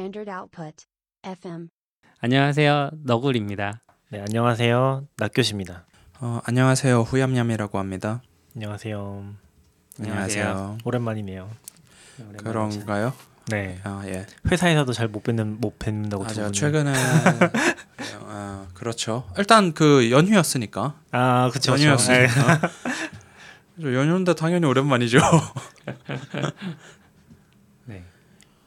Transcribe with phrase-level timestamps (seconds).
[0.00, 0.86] Standard Output.
[1.24, 1.68] FM.
[2.20, 2.90] 안녕하세요.
[3.04, 3.82] 너굴입니다.
[4.08, 5.06] 네, 안녕하세요.
[5.18, 5.84] 낙교시입니다.
[6.20, 7.02] 어, 안녕하세요.
[7.02, 8.22] 후얌얌이라고 합니다.
[8.56, 9.34] 안녕하세요.
[9.98, 10.78] 안녕하세요.
[10.84, 11.50] 오랜만이네요.
[12.38, 13.12] 그런가요?
[13.48, 13.78] 네.
[13.84, 14.24] 아 예.
[14.50, 16.52] 회사에서도 잘 못 뵙는 못 뵙는다고 아, 분은.
[16.54, 16.94] 최근에
[18.24, 19.28] 아, 그렇죠.
[19.36, 20.94] 일단 그 연휴였으니까.
[21.10, 21.72] 아, 그렇죠.
[21.72, 22.60] 연휴였으니까.
[23.82, 25.18] 저 연휴인데 당연히 오랜만이죠.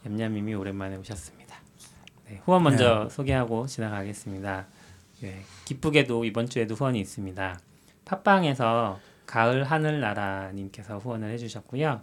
[0.04, 0.12] 네.
[0.12, 1.56] 얌얌님이 오랜만에 오셨습니다.
[2.28, 4.68] 네, 후원 먼저 소개하고 지나가겠습니다.
[5.22, 7.60] 네, 기쁘게도 이번 주에도 후원이 있습니다.
[8.06, 12.02] 팟빵에서 가을 하늘나라님께서 후원을 해주셨고요.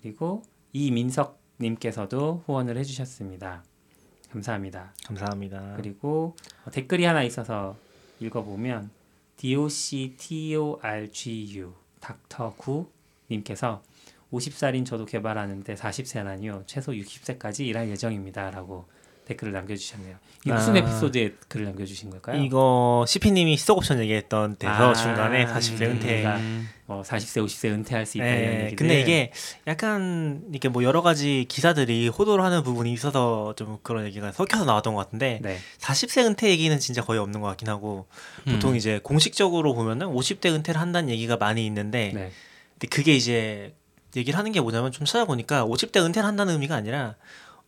[0.00, 3.62] 그리고 이민석님께서도 후원을 해주셨습니다.
[4.30, 4.92] 감사합니다.
[5.06, 5.74] 감사합니다.
[5.76, 6.34] 그리고
[6.66, 7.76] 어, 댓글이 하나 있어서
[8.20, 8.90] 읽어보면
[9.36, 10.80] doctorgu
[12.00, 12.90] 닥터 9
[13.30, 13.82] 님께서
[14.38, 18.86] 50살인 저도 개발하는데 40세라니요 최소 60세까지 일할 예정입니다라고
[19.26, 20.16] 댓글을 남겨주셨네요.
[20.44, 20.78] 이 무슨 아.
[20.78, 22.42] 에피소드에 글을 남겨주신 걸까요?
[22.42, 26.22] 이거 CP님이 스톡옵션 얘기했던 데서 아, 중간에 40세 은퇴.
[26.22, 26.40] 그러니까
[26.86, 28.76] 뭐 40세 50세 은퇴할 수 있다 이런 네, 얘기들.
[28.76, 29.32] 근데 이게
[29.66, 34.94] 약간 이게 뭐 여러 가지 기사들이 호도를 하는 부분이 있어서 좀 그런 얘기가 섞여서 나왔던
[34.94, 35.58] 것 같은데 네.
[35.78, 38.06] 40세 은퇴 얘기는 진짜 거의 없는 것 같긴 하고
[38.44, 38.76] 보통 음.
[38.76, 42.30] 이제 공식적으로 보면은 50대 은퇴를 한다는 얘기가 많이 있는데 네.
[42.74, 43.72] 근데 그게 이제
[44.16, 47.14] 얘기를 하는 게 뭐냐면 좀 찾아보니까 50대 은퇴를 한다는 의미가 아니라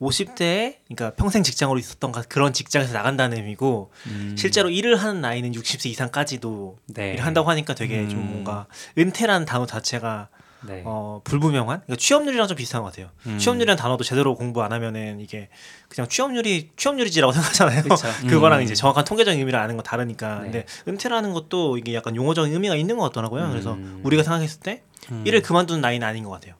[0.00, 5.52] 50대에 그러니까 평생 직장으로 있었던 가- 그런 직장에서 나간다는 의미고 음, 실제로 일을 하는 나이는
[5.52, 7.14] 60세 이상까지도 네.
[7.14, 8.26] 일을 한다고 하니까 되게 좀 음.
[8.30, 8.66] 뭔가
[8.98, 10.28] 은퇴라는 단어 자체가
[10.66, 10.82] 네.
[10.84, 13.08] 어, 불분명한 그러니까 취업률이랑 좀 비슷한 것 같아요.
[13.26, 13.38] 음.
[13.38, 15.48] 취업률이라는 단어도 제대로 공부 안 하면은 이게
[15.88, 17.82] 그냥 취업률이 취업률이지라고 생각하잖아요.
[17.82, 18.06] 그쵸.
[18.28, 18.64] 그거랑 음.
[18.64, 20.40] 이제 정확한 통계적인 의미를 아는 건 다르니까.
[20.40, 20.42] 네.
[20.42, 23.48] 근데 은퇴라는 것도 이게 약간 용어적인 의미가 있는 것 같더라고요.
[23.50, 24.00] 그래서 음.
[24.04, 25.22] 우리가 생각했을 때 음.
[25.26, 26.54] 일을 그만두는 나이는 아닌 것 같아요.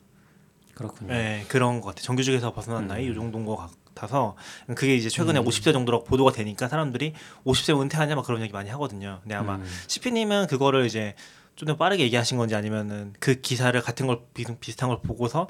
[0.74, 1.12] 그렇군요.
[1.12, 2.02] 네, 그런 것 같아요.
[2.04, 2.88] 정규직에서 벗어난 음.
[2.88, 3.56] 나이 이 정도인 것
[3.94, 4.36] 같아서
[4.74, 5.44] 그게 이제 최근에 음.
[5.46, 7.14] 50세 정도로 보도가 되니까 사람들이
[7.46, 9.20] 50세 은퇴하냐 막 그런 얘기 많이 하거든요.
[9.22, 9.64] 근데 아마 음.
[9.86, 11.14] CP님은 그거를 이제
[11.56, 15.48] 좀 더 빠르게 얘기하신 건지 아니면은 그 기사를 같은 걸 비, 비슷한 걸 보고서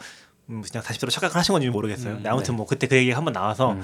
[0.49, 2.13] 음, 그냥 40대로 착각을 하신 건지 모르겠어요.
[2.13, 2.57] 음, 근데 아무튼 네.
[2.59, 3.83] 뭐 그때 그 얘기 가 한번 나와서 음.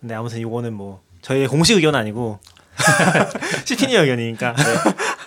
[0.00, 2.38] 근데 아무튼 이거는 뭐 저희의 공식 의견은 아니고
[3.64, 4.54] CP님 의견이니까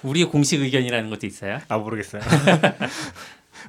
[0.04, 1.60] 우리의 공식 의견이라는 것도 있어요.
[1.68, 2.22] 아 모르겠어요.
[2.46, 2.78] 네.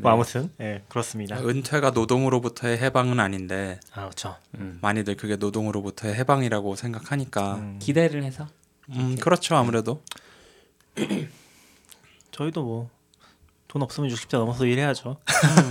[0.00, 1.38] 뭐 아무튼 예 그렇습니다.
[1.40, 4.36] 은퇴가 노동으로부터의 해방은 아닌데 아 그렇죠.
[4.56, 4.78] 음.
[4.82, 8.46] 많이들 그게 노동으로부터의 해방이라고 생각하니까 음, 음, 기대를 해서
[9.20, 10.02] 그렇죠 아무래도
[12.32, 12.90] 저희도 뭐
[13.70, 15.16] 돈 없으면 60대 넘어서 일해야죠.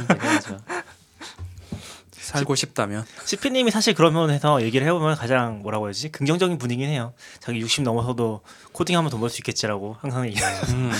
[0.07, 0.57] 기대하죠.
[2.15, 7.13] 살고 싶다면 CP님이 사실 그런 면에서 얘기를 해보면 가장 뭐라고 해야지 긍정적인 분위기긴 해요.
[7.41, 8.39] 자기 60 넘어서도
[8.71, 10.61] 코딩하면 돈 벌 수 있겠지라고 항상 얘기해요.
[10.69, 10.91] 음.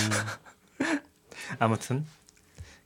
[1.59, 2.05] 아무튼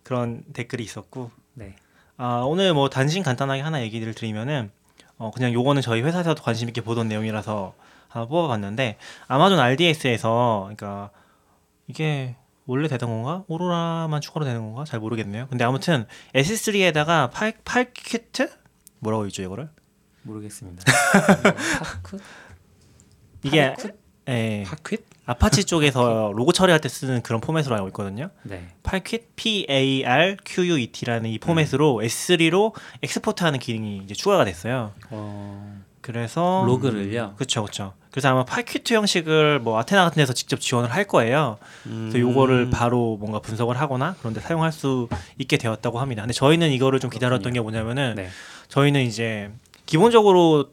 [0.03, 1.75] 그런 댓글이 있었고 네.
[2.17, 4.71] 아, 오늘 뭐 단신 간단하게 하나 얘기를 드리면은
[5.17, 7.73] 어, 그냥 요거는 저희 회사에서도 관심 있게 보던 내용이라서
[8.09, 8.97] 하나 뽑아봤는데
[9.27, 11.09] 아마존 RDS에서 그러니까
[11.87, 12.35] 이게
[12.65, 13.43] 원래 되던 건가?
[13.47, 14.85] Aurora만 추가로 되는 건가?
[14.85, 15.47] 잘 모르겠네요.
[15.49, 18.49] 근데 아무튼 S3에다가 8, 8키트?
[18.99, 19.69] 뭐라고 읽죠 이거를?
[20.23, 20.83] 모르겠습니다.
[21.83, 22.17] Parquet?
[23.43, 23.91] 이게 Parquet?
[24.29, 25.03] 예, Parquet?
[25.25, 28.29] Apache 쪽에서 로그 처리할 때 쓰는 그런 포맷으로 알고 있거든요.
[28.43, 28.67] 네.
[28.83, 34.45] Parquet P A R Q U E T라는 이 포맷으로 S3로 export하는 기능이 이제 추가가
[34.45, 34.93] 됐어요.
[35.09, 37.35] 어, 그래서 로그를요.
[37.35, 37.93] 그렇죠, 그렇죠.
[38.13, 41.57] 그래서 아마 Parquet 형식을 뭐 아테나 같은 데서 직접 지원을 할 거예요.
[41.83, 45.09] 그래서 요거를 바로 뭔가 분석을 하거나 그런데 사용할 수
[45.39, 46.21] 있게 되었다고 합니다.
[46.21, 47.53] 근데 저희는 이거를 좀 기다렸던 그렇군요.
[47.53, 48.29] 게 뭐냐면은 네.
[48.67, 49.49] 저희는 이제
[49.87, 50.69] 기본적으로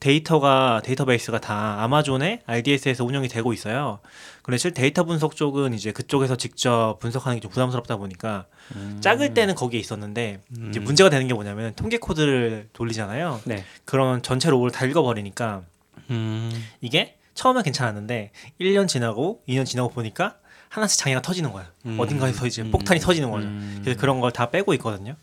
[0.00, 3.98] 데이터가 데이터베이스가 다 아마존의 RDS에서 운영이 되고 있어요.
[4.42, 8.46] 그런데 실 데이터 분석 쪽은 이제 그쪽에서 직접 분석하는 게 좀 부담스럽다 보니까
[8.76, 8.98] 음.
[9.02, 10.40] 작을 때는 거기에 있었는데
[10.70, 10.84] 이제 음.
[10.84, 13.42] 문제가 되는 게 뭐냐면 통계 코드를 돌리잖아요.
[13.44, 13.62] 네.
[13.84, 15.62] 그런 전체 로그를 다 읽어버리니까
[16.10, 16.50] 음.
[16.80, 18.30] 이게 처음엔 괜찮았는데
[18.60, 20.36] 1년 지나고 2년 지나고 보니까
[20.68, 21.70] 하나씩 장애가 터지는 거야.
[21.86, 21.98] 음.
[22.00, 22.70] 어딘가에서 이제 음.
[22.70, 23.46] 폭탄이 터지는 거죠.
[23.46, 23.80] 음.
[23.82, 25.16] 그래서 그런 걸 다 빼고 있거든요.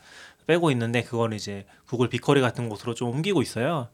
[0.47, 3.89] 빼고 있는데 그걸 이제 구글 빅커리 같은 곳으로 좀 옮기고 있어요.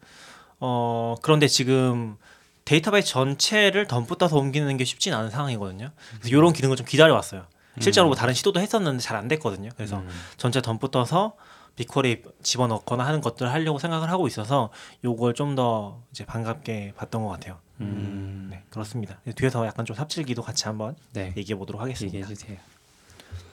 [0.59, 2.15] 어 그런데 지금
[2.63, 5.91] 데이터베이스 전체를 덤프 떠서 옮기는 게 쉽진 않은 상황이거든요.
[6.19, 7.45] 그래서 이런 기능을 좀 기다려 왔어요.
[7.81, 9.69] 실제로 뭐 다른 시도도 했었는데 잘 안 됐거든요.
[9.75, 10.09] 그래서 음.
[10.37, 11.35] 전체 덤프 떠서
[11.75, 14.69] 빅쿼리 집어넣거나 하는 것들을 하려고 생각을 하고 있어서
[15.03, 17.59] 요걸 좀 더 이제 반갑게 봤던 것 같아요.
[17.81, 18.47] 음.
[18.51, 19.19] 네 그렇습니다.
[19.35, 21.33] 뒤에서 약간 좀 삽질기도 같이 한번 네.
[21.37, 22.17] 얘기해 보도록 하겠습니다.
[22.17, 22.57] 얘기해 주세요.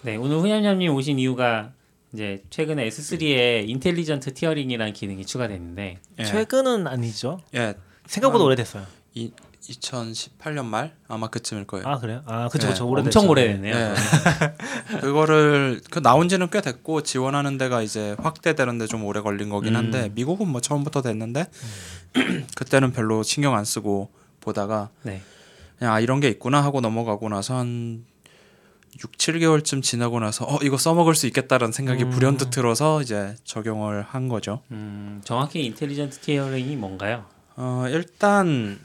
[0.02, 1.72] 네, 오늘 후냠냠님 오신 이유가
[2.12, 6.24] 이제 최근에 S3에 Intelligent Tiering이라는 기능이 추가됐는데 예.
[6.24, 7.40] 최근은 아니죠.
[7.54, 7.74] 예.
[8.06, 8.46] 생각보다 음.
[8.46, 8.84] 오래됐어요.
[9.62, 11.86] 2018년 말 아마 그쯤일 거예요.
[11.86, 12.22] 아 그래요?
[12.26, 12.72] 아 그쵸 네.
[12.72, 12.88] 그쵸.
[12.88, 13.74] 엄청 오래됐네요.
[13.74, 13.94] 네.
[15.00, 20.06] 그거를 그 나온 지는 꽤 됐고 지원하는 데가 이제 확대되는데 좀 오래 걸린 거긴 한데
[20.06, 20.12] 음.
[20.14, 21.46] 미국은 뭐 처음부터 됐는데
[22.56, 24.10] 그때는 별로 신경 안 쓰고
[24.40, 25.22] 보다가 네.
[25.78, 28.04] 그냥 아 이런 게 있구나 하고 넘어가고 나서 한
[29.02, 32.10] 6, 7개월쯤 지나고 나서 어 이거 써먹을 수 있겠다라는 생각이 음.
[32.10, 34.60] 불현듯 들어서 이제 적용을 한 거죠.
[34.70, 37.24] 음, 정확히 Intelligent Tiering이 뭔가요?
[37.56, 38.78] 어 일단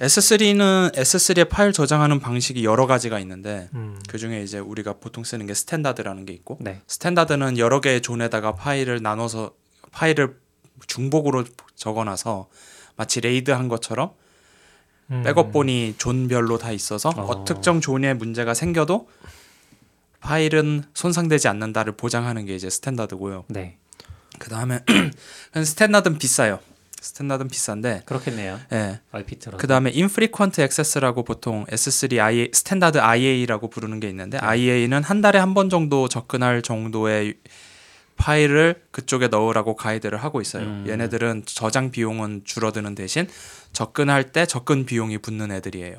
[0.00, 3.98] S3는 S3에 파일 저장하는 방식이 여러 가지가 있는데 음.
[4.08, 6.80] 그 중에 이제 우리가 보통 쓰는 게 Standard라는 게 있고 네.
[6.86, 9.52] Standard는 여러 개의 zone에다가 파일을 나눠서
[9.92, 10.36] 파일을
[10.86, 11.44] 중복으로
[11.76, 12.48] 적어놔서
[12.96, 14.12] 마치 RAID한 것처럼
[15.10, 15.22] 음.
[15.22, 17.22] 백업본이 zone별로 다 있어서 어.
[17.22, 17.44] 어.
[17.44, 19.08] 특정 zone에 문제가 생겨도
[20.20, 23.44] 파일은 손상되지 않는다를 보장하는 게 이제 Standard고요.
[23.48, 23.76] 네.
[24.38, 24.80] 그 다음에
[25.54, 26.58] Standard는 비싸요.
[27.04, 28.58] Standard는 비싼데, 그렇겠네요.
[28.72, 29.00] 예.
[29.12, 29.58] 얼핏 들어.
[29.58, 35.38] 그 다음에 infrequent access라고 보통 S3 IA Standard IA라고 부르는 게 있는데 IA는 한 달에
[35.38, 37.34] 한 번 정도 접근할 정도의
[38.16, 40.64] 파일을 그쪽에 넣으라고 가이드를 하고 있어요.
[40.64, 40.84] 음.
[40.88, 43.28] 얘네들은 저장 비용은 줄어드는 대신
[43.72, 45.96] 접근할 때 접근 비용이 붙는 애들이에요.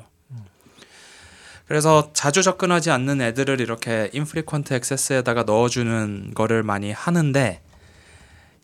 [1.68, 7.60] 그래서 자주 접근하지 않는 애들을 이렇게 infrequent access에다가 넣어주는 거를 많이 하는데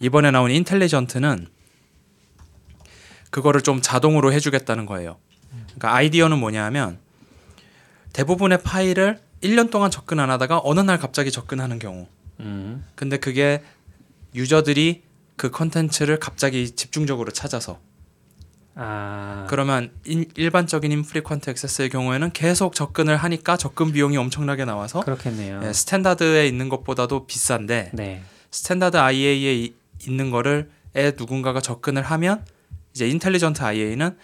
[0.01, 1.47] 이번에 나온 인텔리전트는
[3.33, 5.17] 그거를 좀 자동으로 해주겠다는 거예요.
[5.67, 6.99] 그러니까 아이디어는 뭐냐면
[8.13, 12.07] 대부분의 파일을 1년 동안 접근 안 하다가 어느 날 갑자기 접근하는 경우.
[12.41, 12.85] 음.
[12.95, 13.63] 근데 그게
[14.35, 15.03] 유저들이
[15.37, 17.81] 그 컨텐츠를 갑자기 집중적으로 찾아서
[18.75, 19.47] 아.
[19.49, 25.63] 그러면 인- 일반적인 infrequent access의 경우에는 계속 접근을 하니까 접근 비용이 엄청나게 나와서 그렇겠네요.
[25.65, 28.23] 예, Standard에 있는 것보다도 비싼데 네.
[28.51, 29.75] Standard IA에 이-
[30.07, 32.45] 있는 거를 에 누군가가 접근을 하면
[32.93, 34.17] 이제 Intelligent IA는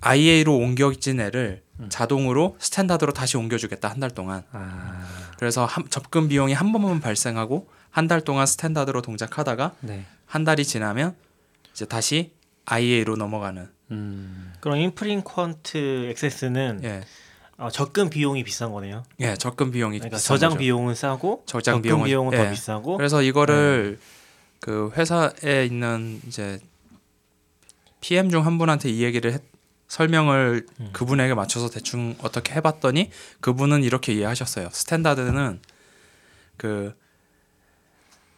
[0.00, 1.86] IA로 옮겨진 애를 음.
[1.90, 4.42] 자동으로 Standard로 다시 옮겨주겠다 한 달 동안.
[4.52, 5.06] 아.
[5.38, 10.04] 그래서 한- 접근 비용이 한 번만 발생하고 한 달 동안 Standard로 동작하다가 네.
[10.26, 11.14] 한 달이 지나면
[11.72, 12.32] 이제 다시
[12.66, 13.68] IA로 넘어가는.
[13.90, 14.52] 음.
[14.60, 17.02] 그럼 infrequent access는 예,
[17.56, 19.02] 어, 접근 비용이 비싼 거네요.
[19.20, 20.58] 예, 접근 비용이 그러니까 저장 거죠.
[20.60, 22.44] 비용은 싸고 저장 비용은 비용은 예.
[22.44, 22.96] 더 비싸고.
[22.96, 23.98] 그래서 이거를
[24.60, 26.60] 그 회사에 있는 이제
[28.00, 29.42] PM 중 한 분한테 이 얘기를 했-
[29.88, 30.90] 설명을 음.
[30.92, 33.10] 그분에게 맞춰서 대충 어떻게 해봤더니
[33.40, 34.68] 그분은 이렇게 이해하셨어요.
[34.72, 35.60] Standard는
[36.56, 36.94] 그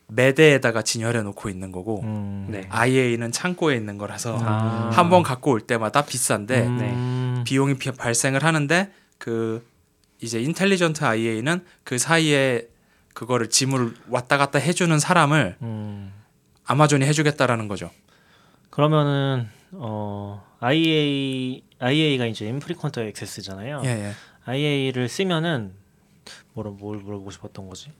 [0.09, 2.49] 매대에다가 진열해 놓고 있는 거고 음.
[2.50, 2.67] 네.
[2.70, 4.91] IA는 창고에 있는 거라서 아.
[4.93, 7.44] 한번 갖고 올 때마다 비싼데 음.
[7.47, 9.67] 비용이 비- 발생을 하는데 그
[10.20, 12.69] 이제 Intelligent IA는 그 사이에
[13.14, 16.12] 그거를 짐을 왔다 갔다 해주는 사람을 음.
[16.64, 17.91] 아마존이 해주겠다라는 거죠.
[18.73, 23.82] 그러면은 어 IA IA가 이제 infrequent access잖아요.
[23.85, 24.13] 예, 예.
[24.47, 25.75] IA를 쓰면은
[26.55, 27.91] 뭐라 뭘 물어보고 싶었던 거지?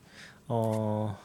[0.47, 1.15] 어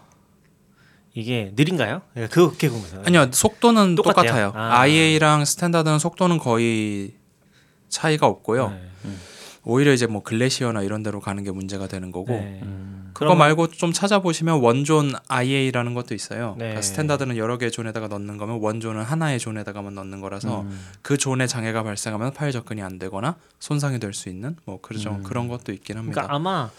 [1.15, 2.03] 이게 느린가요?
[2.19, 3.05] 예, 그렇게 궁금해요.
[3.06, 4.27] 아니요, 속도는 똑같아요?
[4.27, 4.53] 똑같아요.
[4.55, 4.81] 아.
[4.81, 7.15] IA랑 Standard는 속도는 거의
[7.89, 8.69] 차이가 없고요.
[8.69, 8.83] 네.
[9.69, 12.32] 오히려 이제 뭐 Glacier나 이런 데로 가는 게 문제가 되는 거고.
[12.32, 12.59] 네.
[12.62, 13.11] 음.
[13.12, 16.53] 그거 그러면- 말고 좀 찾아보시면 One Zone IA라는 것도 있어요.
[16.56, 16.65] 네.
[16.67, 20.81] 그러니까 Standard는 여러 개의 zone에다가 넣는 거면 One Zone은 하나의 zone에다가만 넣는 거라서 음.
[21.03, 25.23] 그 zone에 장애가 발생하면 파일 접근이 안 되거나 손상이 될 수 있는 뭐 그런 음.
[25.23, 26.23] 그런 것도 있긴 합니다.
[26.23, 26.71] 그러니까 아마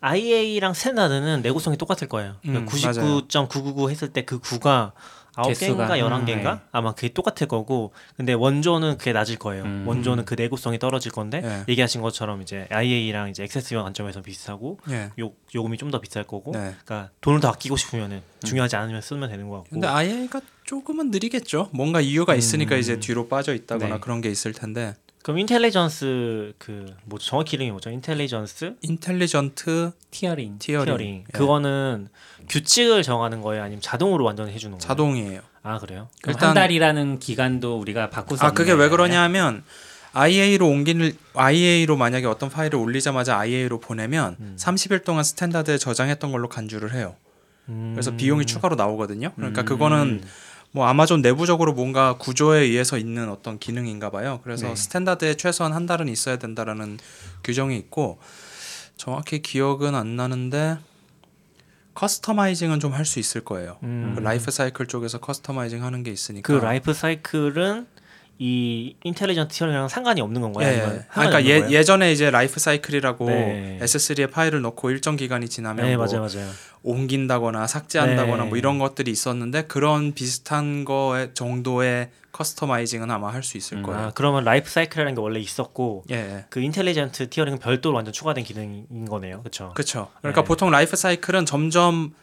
[0.00, 2.36] IA랑 Standard는 내구성이 똑같을 거예요.
[2.46, 4.92] 음, 99.999 했을 때 그 9가
[5.42, 6.42] 9개인가 개수가, 11개인가?
[6.54, 6.60] 네.
[6.72, 9.64] 아마 그게 똑같을 거고 근데 One Zone은 그게 낮을 거예요.
[9.64, 9.84] 음.
[9.86, 11.64] One Zone은 그 내구성이 떨어질 건데 예.
[11.68, 15.10] 얘기하신 것처럼 이제 IA랑 이제 access용 관점에서 비슷하고 예.
[15.20, 16.74] 요 요금이 좀 더 비쌀 거고 네.
[16.84, 21.70] 그러니까 돈을 더 아끼고 싶으면은 중요하지 않으면 쓰면 되는 것 같고 근데 IA가 조금은 느리겠죠.
[21.72, 22.80] 뭔가 이유가 있으니까 음.
[22.80, 24.00] 이제 뒤로 빠져 있다거나 네.
[24.00, 24.94] 그런 게 있을 텐데.
[25.22, 27.90] 그럼 Intelligence 그 뭐 정확히 이름이 뭐죠?
[27.90, 30.58] 인텔리전스 Intelligent Tiering.
[30.58, 31.32] Tiering, Tiering 예.
[31.32, 32.08] 그거는
[32.48, 33.62] 규칙을 정하는 거예요?
[33.62, 34.86] 아니면 자동으로 완전 해주는 거예요?
[34.88, 35.40] 자동이에요.
[35.62, 36.08] 아 그래요?
[36.26, 38.88] 일단- 한 달이라는 기간도 우리가 수아 그게 왜?
[38.88, 39.64] 그러냐면
[40.12, 44.56] IA로 옮기는 IA로 만약에 어떤 파일을 올리자마자 IA로 보내면 음.
[44.58, 47.14] 30일 동안 Standard에 저장했던 걸로 간주를 해요.
[47.68, 47.92] 음.
[47.94, 49.32] 그래서 비용이 추가로 나오거든요.
[49.36, 49.64] 그러니까 음.
[49.66, 50.22] 그거는
[50.70, 54.40] 뭐 아마존 내부적으로 뭔가 구조에 의해서 있는 어떤 기능인가 봐요.
[54.44, 54.74] 그래서 네.
[54.76, 56.98] Standard에 최소한 한 달은 있어야 된다라는
[57.44, 58.18] 규정이 있고
[58.96, 60.78] 정확히 기억은 안 나는데
[61.98, 63.78] customizing은 좀 할 수 있을 거예요.
[63.82, 64.14] 음.
[64.16, 67.86] 그 라이프 사이클 쪽에서 customizing 하는 게 있으니까 그 lifecycle은
[68.40, 70.68] 이 Intelligent Tiering이랑 상관이 없는 건가요?
[70.68, 70.80] 예.
[71.10, 71.76] 아, 그러니까 예, 거예요?
[71.76, 73.78] 예전에 이제 lifecycle이라고 네.
[73.82, 76.48] S3에 파일을 넣고 일정 기간이 지나면 네 뭐 맞아요 맞아요.
[76.84, 78.48] 옮긴다거나 삭제한다거나 네.
[78.48, 84.00] 뭐 이런 것들이 있었는데 그런 비슷한 거에 정도의 customizing은 아마 할 수 있을 음, 거예요.
[84.00, 86.44] 아 그러면 lifecycle이라는 게 원래 있었고 예, 예.
[86.48, 89.40] 그 Intelligent Tiering은 별도로 완전 추가된 기능인 거네요.
[89.40, 89.72] 그렇죠.
[89.74, 90.10] 그렇죠.
[90.20, 90.46] 그러니까 네.
[90.46, 92.14] 보통 lifecycle은 점점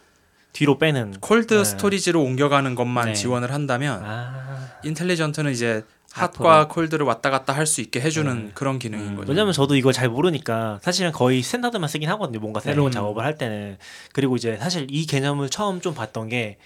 [0.54, 1.64] 뒤로 빼는 cold 네.
[1.64, 3.12] storage로 옮겨가는 것만 네.
[3.12, 5.84] 지원을 한다면 아 Intelligent는 이제.
[6.20, 8.50] hot과 cold를 왔다 갔다 할 수 있게 해주는 네.
[8.54, 9.16] 그런 기능인 음.
[9.16, 9.32] 거죠.
[9.32, 12.38] 왜냐면 저도 이걸 잘 모르니까 사실은 거의 Standard만 쓰긴 하거든요.
[12.40, 12.94] 뭔가 새로운 네.
[12.94, 13.78] 작업을 할 때는
[14.12, 16.58] 그리고 이제 사실 이 개념을 처음 좀 봤던 게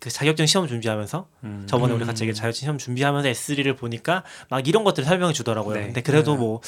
[0.00, 1.64] 그 자격증 시험 준비하면서 음.
[1.66, 2.06] 저번에 우리 음.
[2.06, 5.74] 같이 자격증 시험 준비하면서 S3를 보니까 막 이런 것들을 설명해 주더라고요.
[5.74, 5.84] 네.
[5.86, 6.38] 근데 그래도 네.
[6.38, 6.60] 뭐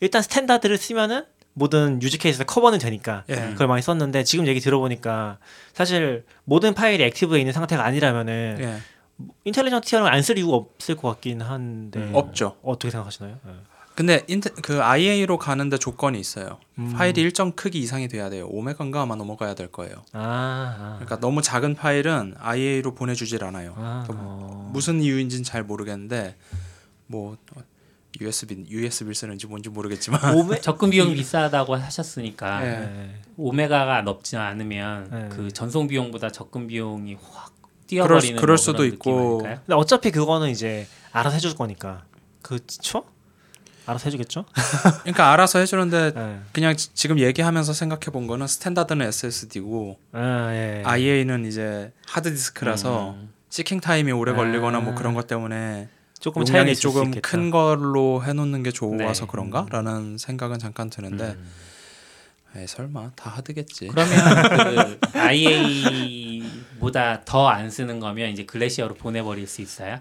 [0.00, 3.34] 일단 Standard를 쓰면은 모든 use case에 커버는 되니까 예.
[3.34, 5.38] 그걸 많이 썼는데 지금 얘기 들어보니까
[5.72, 8.78] 사실 모든 파일이 active에 있는 상태가 아니라면은 예.
[9.44, 12.10] Intelligent Tier는 안 쓸 이유가 없을 것 같긴 한데 음.
[12.14, 12.56] 없죠.
[12.62, 13.38] 어떻게 생각하시나요?
[13.44, 13.52] 네.
[13.94, 16.58] 근데 인테, 그 IA로 가는데 조건이 있어요.
[16.78, 16.92] 음.
[16.92, 18.48] 파일이 일정 크기 이상이 돼야 돼요.
[18.48, 19.96] 5메가인가 아마 넘어가야 될 거예요.
[20.12, 20.92] 아, 아.
[21.00, 23.74] 그러니까 너무 작은 파일은 IA로 보내주질 않아요.
[23.76, 24.70] 아, 그러니까 어.
[24.72, 26.36] 무슨 이유인지는 잘 모르겠는데
[27.08, 27.36] 뭐
[28.20, 32.70] USB USB 쓰는지 뭔지 모르겠지만 오메 접근 비용이 비싸다고 하셨으니까 예.
[32.78, 33.14] 네.
[33.36, 35.28] 오메가가 넓지 않으면 네.
[35.30, 37.52] 그 전송 비용보다 접근 비용이 확
[37.88, 39.40] 뛰어버리는 그럴 뭐 수도 있고.
[39.40, 39.60] 아닐까요?
[39.66, 42.04] 근데 어차피 그거는 이제 알아서 해줄 거니까
[42.42, 43.04] 그쵸?
[43.86, 44.44] 알아서 해주겠죠?
[45.02, 46.40] 그러니까 알아서 해주는데 네.
[46.52, 50.82] 그냥 지- 지금 얘기하면서 생각해 본 거는 Standard는 SSD고 아, 예.
[50.84, 53.32] IA는 이제 하드 디스크라서 음.
[53.48, 54.94] seeking time이 오래 걸리거나 뭐 아.
[54.94, 55.88] 그런 것 때문에
[56.20, 57.12] 조금 수 조금.
[57.22, 59.30] 큰 걸로 해놓는 게 좋아서 네.
[59.30, 61.50] 그런가라는 생각은 잠깐 드는데 음.
[62.56, 63.88] 에이, 설마 다 하드겠지.
[63.88, 64.10] 그러면
[65.00, 66.42] 그 IA
[66.78, 70.00] 보다 더 안 쓰는 거면 이제 Glacier로 보내버릴 수 있어요?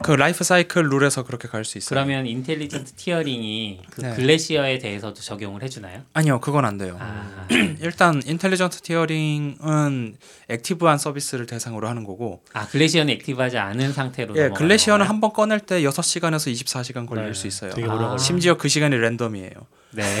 [0.00, 1.88] 그 라이프 사이클 룰에서 그렇게 갈 수 있어요.
[1.88, 4.14] 그러면 Intelligent Tiering이 그 네.
[4.14, 6.02] Glacier에 대해서도 적용을 해주나요?
[6.12, 6.96] 아니요, 그건 안 돼요.
[7.00, 7.46] 아,
[7.82, 10.16] 일단 Intelligent Tiering은
[10.50, 15.04] active한 서비스를 대상으로 하는 거고, 아 Glacier는 active하지 않은 상태로 예, Glacier는?
[15.04, 17.72] 한 번 꺼낼 때 6시간에서 24시간 걸릴 네, 수 있어요.
[17.72, 17.94] 되게 아.
[17.94, 18.18] 오래 걸려.
[18.18, 19.50] 심지어 그 시간이 랜덤이에요.
[19.90, 20.04] 네.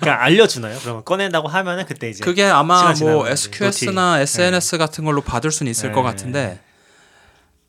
[0.00, 0.78] 그러니까 알려주나요?
[0.80, 5.90] 그러면 꺼낸다고 하면은 그때 이제 그게 아마 뭐 SQS나 SNS 같은 걸로 받을 수는 있을
[5.90, 5.94] 네.
[5.94, 6.60] 것 같은데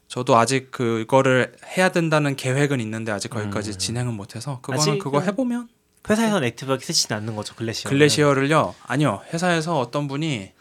[0.07, 3.77] 저도 아직 그거를 해야 된다는 계획은 있는데 아직 거기까지 음.
[3.77, 5.69] 진행은 못해서 그거는 그거 해보면
[6.09, 7.89] 회사에서는 active하게 쓰지는 않는 거죠 Glacier.
[7.89, 10.51] Glacier를요 아니요 회사에서 어떤 분이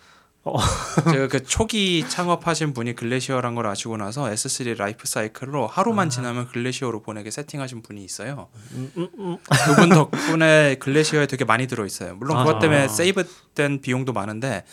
[0.44, 0.56] 어.
[1.12, 7.30] 제가 그 초기 창업하신 분이 Glacier란 걸 아시고 나서 S3 lifecycle로 하루만 지나면 Glacier로 보내게
[7.30, 8.48] 세팅하신 분이 있어요.
[8.72, 9.36] 음, 음, 음.
[9.66, 12.16] 그분 덕분에 글래시어에 되게 많이 들어 있어요.
[12.16, 12.58] 물론 그것 아.
[12.58, 14.64] 때문에 세이브된 비용도 많은데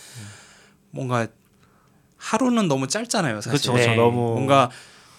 [0.90, 1.28] 뭔가
[2.18, 3.52] 하루는 너무 짧잖아요, 사실.
[3.52, 3.96] 그렇죠, 네.
[3.96, 4.70] 너무 뭔가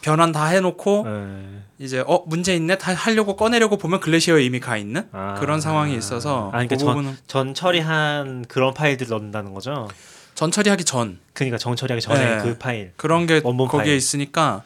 [0.03, 1.63] 변환 다 해놓고 네.
[1.79, 5.35] 이제 어 문제 있네 다 하려고 꺼내려고 보면 글래시어에 이미 가 있는 아.
[5.39, 9.89] 그런 상황이 있어서 아, 그러니까 그 전- 부분은 전 처리한 그런 파일들 넣는다는 거죠.
[10.35, 12.43] 전 처리하기 전 그러니까 정 처리하기 전에 네.
[12.43, 12.93] 그 파일.
[12.97, 13.97] 그런 게 원본 거기에 파일.
[13.97, 14.65] 있으니까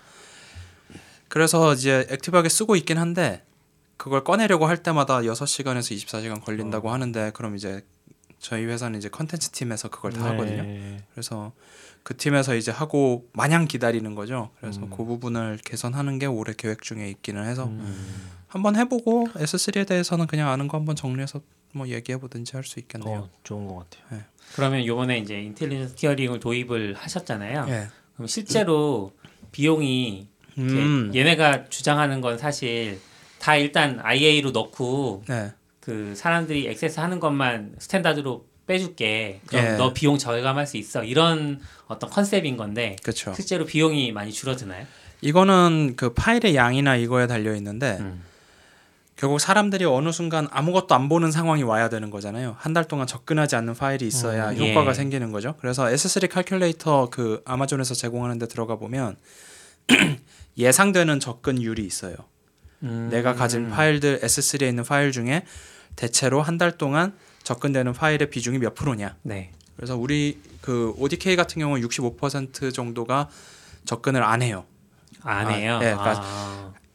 [1.29, 3.43] 그래서 이제 active하게 쓰고 있긴 한데
[3.97, 6.93] 그걸 꺼내려고 할 때마다 6시간에서 24시간 걸린다고 어.
[6.93, 7.83] 하는데 그럼 이제
[8.39, 10.63] 저희 회사는 이제 컨텐츠 팀에서 그걸 다 하거든요.
[10.63, 11.03] 네.
[11.13, 11.53] 그래서
[12.03, 14.51] 그 팀에서 이제 하고 마냥 기다리는 거죠.
[14.61, 14.91] 그래서 음.
[14.91, 18.31] 그 부분을 개선하는 게 올해 계획 중에 있기는 해서 음.
[18.47, 21.41] 한번 해보고 S3에 대해서는 그냥 아는 거 한번 정리해서
[21.75, 23.19] 뭐 얘기해 보든지 할 수 있겠네요.
[23.19, 24.21] 어, 좋은 것 같아요.
[24.55, 27.67] 그러면 이번에 이제 Intelligent Tiering을 도입을 하셨잖아요.
[27.69, 27.89] 예.
[28.15, 29.13] 그럼 실제로
[29.53, 30.29] 비용이
[30.59, 31.11] 음.
[31.15, 33.01] 얘네가 주장하는 건 사실
[33.41, 35.53] 다 일단 IA로 넣고 네.
[35.81, 39.41] 그 사람들이 액세스 하는 것만 Standard로 빼줄게.
[39.47, 39.71] 그럼 예.
[39.73, 41.03] 너 비용 절감할 수 있어.
[41.05, 43.35] 이런 어떤 컨셉인 건데 그렇죠.
[43.35, 44.87] 실제로 비용이 많이 줄어드나요?
[45.21, 48.23] 이거는 그 파일의 양이나 이거에 달려 있는데 음.
[49.17, 52.57] 결국 사람들이 어느 순간 아무것도 안 보는 상황이 와야 되는 거잖아요.
[52.59, 54.95] 한 달 동안 접근하지 않는 파일이 있어야 음, 효과가 예.
[54.95, 55.55] 생기는 거죠.
[55.61, 59.17] 그래서 S3 calculator 그 아마존에서 제공하는 데 들어가 보면
[60.59, 62.17] 예상되는 접근율이 있어요.
[62.83, 63.09] 음.
[63.11, 65.45] 내가 가진 파일들 S3에 있는 파일 중에
[65.97, 69.17] 대체로 한 달 동안 접근되는 파일의 비중이 몇 프로냐.
[69.23, 69.53] 네.
[69.77, 73.29] 그래서 우리 그 ODK 같은 경우는 65% 정도가
[73.85, 74.65] 접근을 안 해요.
[75.23, 75.79] 안 아, 해요.
[75.83, 76.44] 예, 그러니까 아,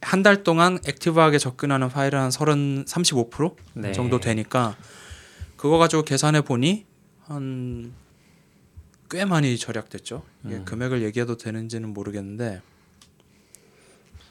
[0.02, 3.92] 한 달 동안 액티브하게 접근하는 파일은 한 30, 35% 네.
[3.92, 4.76] 정도 되니까
[5.56, 6.86] 그거 가지고 계산해 보니
[7.26, 7.92] 한
[9.10, 10.22] 꽤 많이 절약됐죠.
[10.46, 10.64] 이게 음.
[10.64, 12.62] 금액을 얘기해도 되는지는 모르겠는데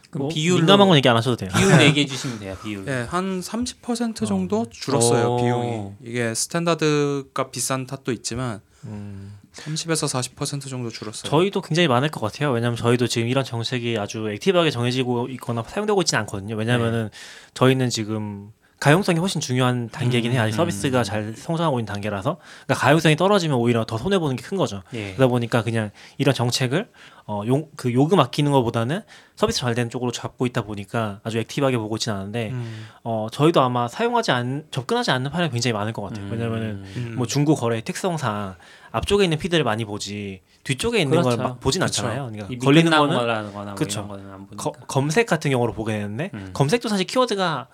[0.10, 1.50] 그럼 뭐, 비율로 민감한 건 얘기 안 하셔도 돼요.
[1.56, 2.56] 비율 얘기해 주시면 돼요.
[2.64, 2.88] 비율.
[2.88, 5.38] 예, 한30% 정도 줄었어요 오.
[5.38, 5.92] 비용이.
[6.02, 9.38] 이게 Standard가 비싼 탓도 있지만 음.
[9.60, 11.30] 30에서 40% 정도 줄었어요.
[11.30, 12.52] 저희도 굉장히 많을 것 같아요.
[12.52, 16.56] 왜냐하면 저희도 지금 이런 정책이 아주 active하게 정해지고 있거나 사용되고 있지는 않거든요.
[16.56, 17.10] 왜냐하면은
[17.54, 20.42] 저희는 지금 가용성이 훨씬 중요한 단계이긴 해요.
[20.42, 20.56] 아직 음.
[20.56, 24.84] 서비스가 잘 성장하고 있는 단계라서 그러니까 가용성이 떨어지면 오히려 더 손해 보는 게 큰 거죠.
[24.94, 25.14] 예.
[25.16, 26.90] 그러다 보니까 그냥 이런 정책을
[27.28, 29.02] 어, 용, 그 요금 아끼는 것보다는
[29.36, 32.88] 서비스 잘 되는 쪽으로 잡고 있다 보니까 아주 액티브하게 보고 있지는 않은데 음.
[33.04, 36.26] 어, 저희도 아마 사용하지 않 접근하지 않는 판이 굉장히 많을 것 같아요.
[36.32, 37.14] 왜냐면은 음.
[37.18, 38.56] 뭐 중고 거래 특성상
[38.92, 41.38] 앞쪽에 있는 피드를 많이 보지 뒤쪽에 있는 그렇죠.
[41.38, 42.06] 걸막 보진 그렇죠.
[42.08, 42.30] 않잖아요.
[42.30, 44.00] 이 그러니까 걸리는 거는 거나 뭐 그쵸.
[44.00, 44.64] 이런 거는 안 보니까.
[44.64, 46.50] 거- 검색 같은 경우로 보게 되는데 음.
[46.54, 47.68] 검색도 사실 키워드가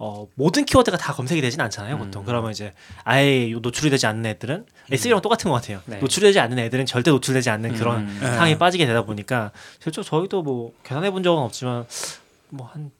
[0.00, 1.98] 어, 모든 키워드가 다 검색이 되진 않잖아요.
[1.98, 2.26] 보통 음.
[2.26, 2.72] 그러면 이제
[3.02, 5.80] 아예 요 노출이 되지 않는 애들은 SE랑 똑같은 것 같아요.
[5.86, 5.98] 네.
[5.98, 8.18] 노출되지 않는 애들은 절대 노출되지 않는 그런 음.
[8.20, 8.26] 네.
[8.28, 11.84] 상황에 빠지게 되다 보니까 실제 저희도 뭐 계산해 본 적은 없지만
[12.50, 12.92] 뭐 한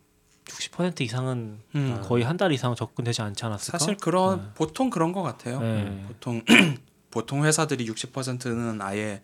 [0.48, 2.00] 60% 이상은 음.
[2.02, 3.78] 거의 한 달 이상 접근되지 않지 않았을까?
[3.78, 5.60] 사실 그런 보통 그런 것 같아요.
[5.60, 6.02] 네.
[6.08, 6.42] 보통
[7.10, 9.20] 보통 회사들이 60%는 아예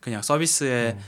[0.00, 0.98] 그냥 서비스의 음.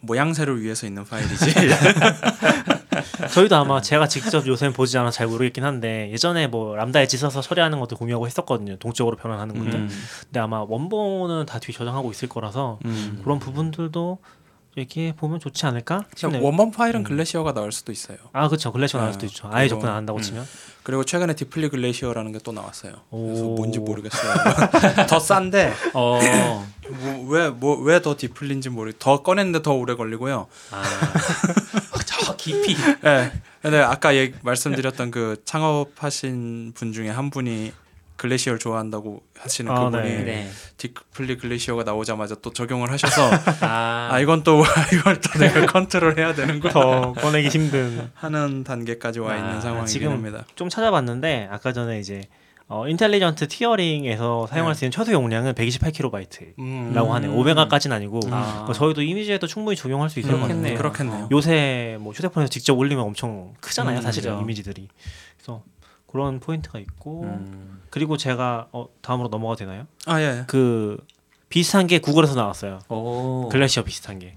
[0.00, 1.54] 모양새를 위해서 있는 파일이지.
[3.32, 7.40] 저희도 아마 제가 직접 요새는 보지 않아 잘 모르겠긴 한데 예전에 뭐 Lambda Edge 써서
[7.40, 8.76] 처리하는 것도 공유하고 했었거든요.
[8.76, 9.74] 동적으로 변환하는 것들.
[9.74, 9.88] 음.
[10.24, 13.20] 근데 아마 원본은 다 뒤 저장하고 있을 거라서 음.
[13.24, 14.18] 그런 부분들도
[14.78, 16.42] 얘기해 보면 좋지 않을까 싶네요.
[16.42, 17.04] 원본 파일은 음.
[17.04, 18.16] Glacier가 나올 수도 있어요.
[18.32, 18.72] 아 그렇죠.
[18.72, 19.12] Glacier 나올 네.
[19.14, 19.48] 수도 있죠.
[19.52, 20.22] 아예 그리고- 접근 안 한다고 음.
[20.22, 20.46] 치면.
[20.84, 22.92] 그리고 최근에 Deeply Glacier라는 게 또 나왔어요.
[23.10, 23.54] 그래서 오.
[23.56, 24.32] 뭔지 모르겠어요.
[25.08, 26.18] 더 싼데 어.
[27.28, 28.92] 왜뭐 왜 더 deeply인지 모르.
[28.98, 30.46] 더 꺼냈는데 더 오래 걸리고요.
[30.70, 30.82] 아.
[32.06, 32.74] 저 깊이.
[33.02, 33.32] 네.
[33.60, 37.72] 근데 아까 얘기, 말씀드렸던 그 창업하신 분 중에 한 분이
[38.18, 40.22] Glacier를 좋아한다고 하시는 아, 그분이 네.
[40.24, 40.50] 네.
[40.76, 43.30] Deeply Glacier가 나오자마자 또 적용을 하셔서
[43.64, 44.08] 아.
[44.12, 48.10] 아 이건 또 이걸 또 내가 컨트롤 해야 되는구나 더 꺼내기 힘든.
[48.14, 50.44] 하는 단계까지 와 있는 아, 상황이긴 지금 합니다.
[50.56, 52.22] 좀 찾아봤는데 아까 전에 이제
[52.66, 54.78] 어, Intelligent Tiering에서 사용할 네.
[54.78, 56.92] 수 있는 최소 용량은 128kb라고 음.
[56.94, 57.32] 하네요.
[57.32, 58.64] 5메가까지는 아니고 아.
[58.66, 60.40] 뭐 저희도 이미지에도 충분히 적용할 수 있을 것.
[60.48, 60.76] 같아요.
[60.76, 61.28] 그렇겠네요.
[61.30, 64.42] 요새 뭐 휴대폰에서 직접 올리면 엄청 크잖아요, 음, 사실은 그죠.
[64.42, 64.88] 이미지들이.
[65.38, 65.62] 그래서
[66.08, 67.77] 그런 포인트가 있고 음.
[67.90, 69.86] 그리고 제가 어, 다음으로 넘어가도 되나요?
[70.06, 70.44] 아 예.
[70.46, 70.98] 그
[71.48, 72.80] 비슷한 게 구글에서 나왔어요.
[72.88, 73.48] 오.
[73.50, 74.36] Glacier 비슷한 게.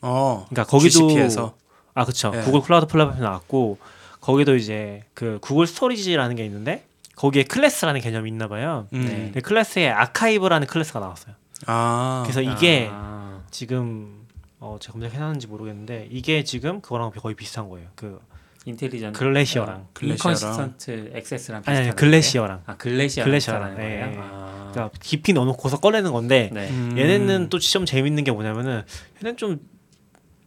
[0.00, 0.46] 어.
[0.48, 1.54] 그러니까 거기도 GCP에서
[1.94, 2.32] 아 그렇죠.
[2.34, 2.42] 예.
[2.42, 3.78] Google Cloud Platform이 나왔고
[4.20, 6.84] 거기도 이제 그 Google Storage라는 게 있는데
[7.16, 8.86] 거기에 클래스라는 개념이 있나 봐요.
[8.92, 9.02] 음.
[9.02, 9.08] 네.
[9.08, 11.34] 근데 클래스에 아카이브라는 클래스가 나왔어요.
[11.66, 12.22] 아.
[12.24, 13.40] 그래서 이게 아.
[13.50, 14.26] 지금
[14.60, 17.88] 어 제가 검색해놨는지 모르겠는데 이게 지금 그거랑 거의 비슷한 거예요.
[17.94, 18.20] 그
[18.66, 20.14] 인텔리전트 글래시어랑 글래시어랑.
[20.34, 24.20] 인컨시스턴트 액세스랑 아니, 아니 비슷한 글래시어랑 아 글래시어랑 글래시어랑, 거예요?
[24.22, 24.70] 아.
[24.72, 26.68] 그러니까 깊이 넣어놓고서 꺼내는 건데 네.
[26.70, 26.94] 음.
[26.96, 28.82] 얘네는 또 좀 재밌는 게 뭐냐면은
[29.22, 29.60] 얘는 좀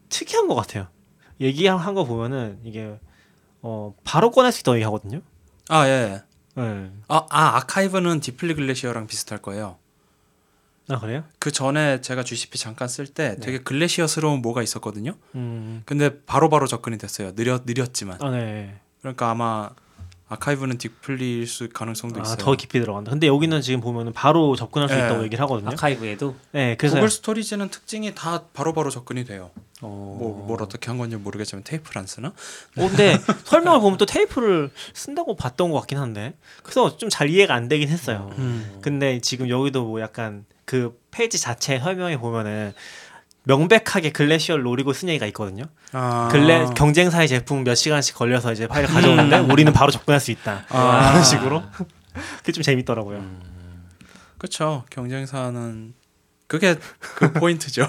[0.09, 0.87] 특이한 것 같아요.
[1.39, 2.99] 얘기한 거 보면은 이게
[3.61, 5.21] 어 바로 꺼낼 수 있다고 얘기하거든요.
[5.69, 6.21] 아 예.
[6.55, 6.91] 네.
[7.07, 9.77] 아, 아 아카이브는 디플리 글래시어랑 비슷할 거예요.
[10.89, 11.23] 아 그래요?
[11.39, 13.39] 그 전에 제가 GCP 잠깐 쓸때 네.
[13.39, 15.13] 되게 글래시어스러운 뭐가 있었거든요.
[15.35, 15.81] 음.
[15.85, 17.33] 근데 바로바로 접근이 됐어요.
[17.35, 18.17] 느렸 느렸지만.
[18.21, 18.79] 아 네.
[19.01, 19.69] 그러니까 아마
[20.29, 22.33] 아카이브는 deeply일 수 가능성도 있어요.
[22.33, 23.11] 아 더 깊이 들어간다.
[23.11, 25.05] 근데 여기는 지금 보면은 바로 접근할 수 네.
[25.05, 25.69] 있다고 얘기를 하거든요.
[25.71, 29.51] 아카이브에도 네, 그래서 구글 storage는 특징이 다 바로 바로 접근이 돼요.
[29.81, 29.87] 어.
[30.19, 32.29] 뭐, 뭘 어떻게 한 건지 모르겠지만 테이프를 안 쓰나?
[32.29, 32.33] 어,
[32.75, 37.67] 근데 설명을 보면 또 테이프를 쓴다고 봤던 것 같긴 한데 그래서 좀 잘 이해가 안
[37.69, 38.29] 되긴 했어요.
[38.37, 38.79] 음.
[38.81, 42.73] 근데 지금 여기도 뭐 약간 그 페이지 자체 설명에 보면은
[43.43, 45.63] 명백하게 Glacier를 노리고 쓴 얘기가 있거든요.
[45.93, 46.27] 아.
[46.29, 50.65] 글래 경쟁사의 제품 몇 시간씩 걸려서 이제 파일을 가져오는데 우리는 바로 접근할 수 있다.
[50.67, 51.09] 아.
[51.11, 51.63] 그런 식으로
[52.39, 53.23] 그게 좀 재밌더라고요.
[54.37, 54.83] 그렇죠.
[54.89, 55.93] 경쟁사는
[56.47, 57.87] 그게 그 포인트죠.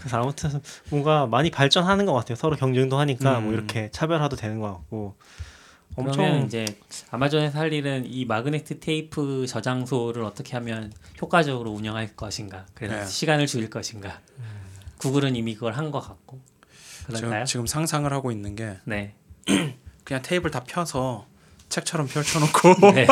[0.00, 2.34] 그래서 아무튼 뭔가 많이 발전하는 것 같아요.
[2.34, 3.54] 서로 경쟁도 하니까 뭐 음.
[3.54, 5.14] 이렇게 차별화도 되는 것 같고
[5.96, 6.64] 엄청 이제
[7.10, 13.06] 아마존에서 할 일은 이 마그네트 테이프 저장소를 어떻게 하면 효과적으로 운영할 것인가 그래서 네.
[13.06, 14.18] 시간을 줄일 것인가
[14.98, 16.40] 구글은 이미 그걸 한 것 같고
[17.06, 17.44] 그런가요?
[17.44, 19.14] 지금, 지금 상상을 하고 있는 게 네.
[20.04, 21.26] 그냥 테이프를 다 펴서
[21.68, 23.06] 책처럼 펼쳐놓고 네.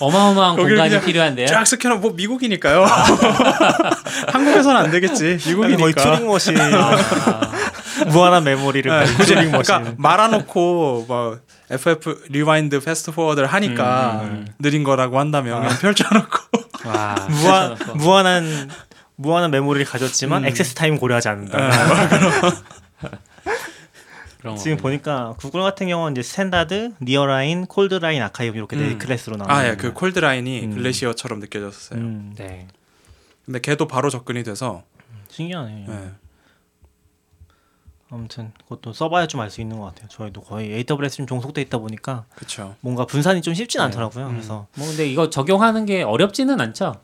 [0.00, 1.46] 어마어마한 공간이 필요한데요.
[1.48, 2.84] 쫙 스캐너 뭐 미국이니까요.
[4.32, 5.38] 한국에서는 안 되겠지.
[5.38, 6.02] 거의 미국이니까.
[6.16, 7.47] Turing machine 아,
[8.06, 9.34] 무한한 메모리를 네, 굳이.
[9.34, 11.38] 그러니까 말아놓고 뭐
[11.70, 14.46] FF rewind fast forward를 하니까 음, 음.
[14.58, 16.38] 느린 거라고 한다면 그냥 펼쳐놓고
[16.86, 17.98] 와, 무한 펼쳐놓고.
[17.98, 18.70] 무한한
[19.16, 20.48] 무한한 메모리를 가졌지만 음.
[20.48, 21.58] access time 고려하지 않는다.
[24.40, 24.82] 그런 지금 거군요.
[24.82, 28.98] 보니까 구글 같은 경우는 이제 Standard, Nearline, Coldline, Archive 이렇게 네 음.
[28.98, 29.52] 클래스로 나와요.
[29.56, 30.74] 아 예 그 Coldline이 음.
[30.74, 31.98] Glacier처럼 느껴졌어요.
[31.98, 32.68] 음, 네.
[33.44, 34.84] 근데 걔도 바로 접근이 돼서
[35.30, 35.86] 신기하네.
[35.88, 36.10] 예.
[38.10, 40.08] 아무튼 그것도 써봐야 좀 알 수 있는 것 같아요.
[40.08, 42.74] 저희도 거의 AWS 좀 종속돼 있다 보니까 그렇죠.
[42.80, 43.84] 뭔가 분산이 좀 쉽진 네.
[43.84, 44.26] 않더라고요.
[44.26, 44.32] 음.
[44.32, 46.94] 그래서 뭐 근데 이거 적용하는 게 어렵지는 않죠.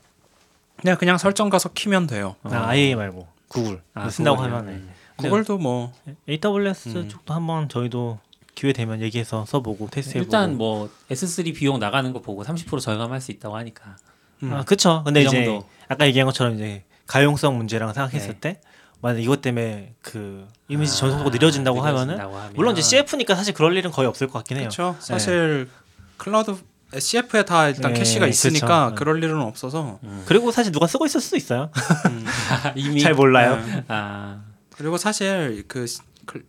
[0.77, 2.35] 그냥 그냥 설정 가서 키면 돼요.
[2.43, 4.41] 아, IA 말고 구글 아, 쓴다고.
[4.43, 4.91] 하면 음.
[5.17, 5.93] 구글도 뭐
[6.27, 7.09] AWS 음.
[7.09, 8.19] 쪽도 한번 저희도
[8.55, 13.31] 기회 되면 얘기해서 써보고 테스트해보고 일단 뭐 S3 비용 나가는 거 보고 30% 절감할 수
[13.31, 13.95] 있다고 하니까.
[14.43, 14.51] 음.
[14.53, 15.03] 아 그쵸.
[15.05, 15.67] 근데 이 이제 정도.
[15.87, 18.39] 아까 얘기한 것처럼 이제 가용성 문제랑 생각했을 네.
[18.39, 18.61] 때
[19.05, 22.53] 만약 이것 때문에 그 이미지 아, 전송도가 느려진다고 하면은 느려진다고 하면.
[22.55, 24.63] 물론 이제 CF니까 사실 그럴 일은 거의 없을 것 같긴 해요.
[24.63, 24.95] 그렇죠.
[24.99, 25.69] 사실
[26.17, 26.55] Cloud
[26.97, 28.95] CF에 다 일단 네, 캐시가 있으니까 그쵸.
[28.95, 30.23] 그럴 일은 없어서 음.
[30.25, 31.69] 그리고 사실 누가 쓰고 있을 수도 있어요.
[32.09, 32.25] 음.
[32.75, 33.63] 이미 잘 몰라요.
[33.63, 33.83] 네.
[33.89, 34.41] 아,
[34.75, 35.85] 그리고 사실 그
[36.25, 36.45] 클-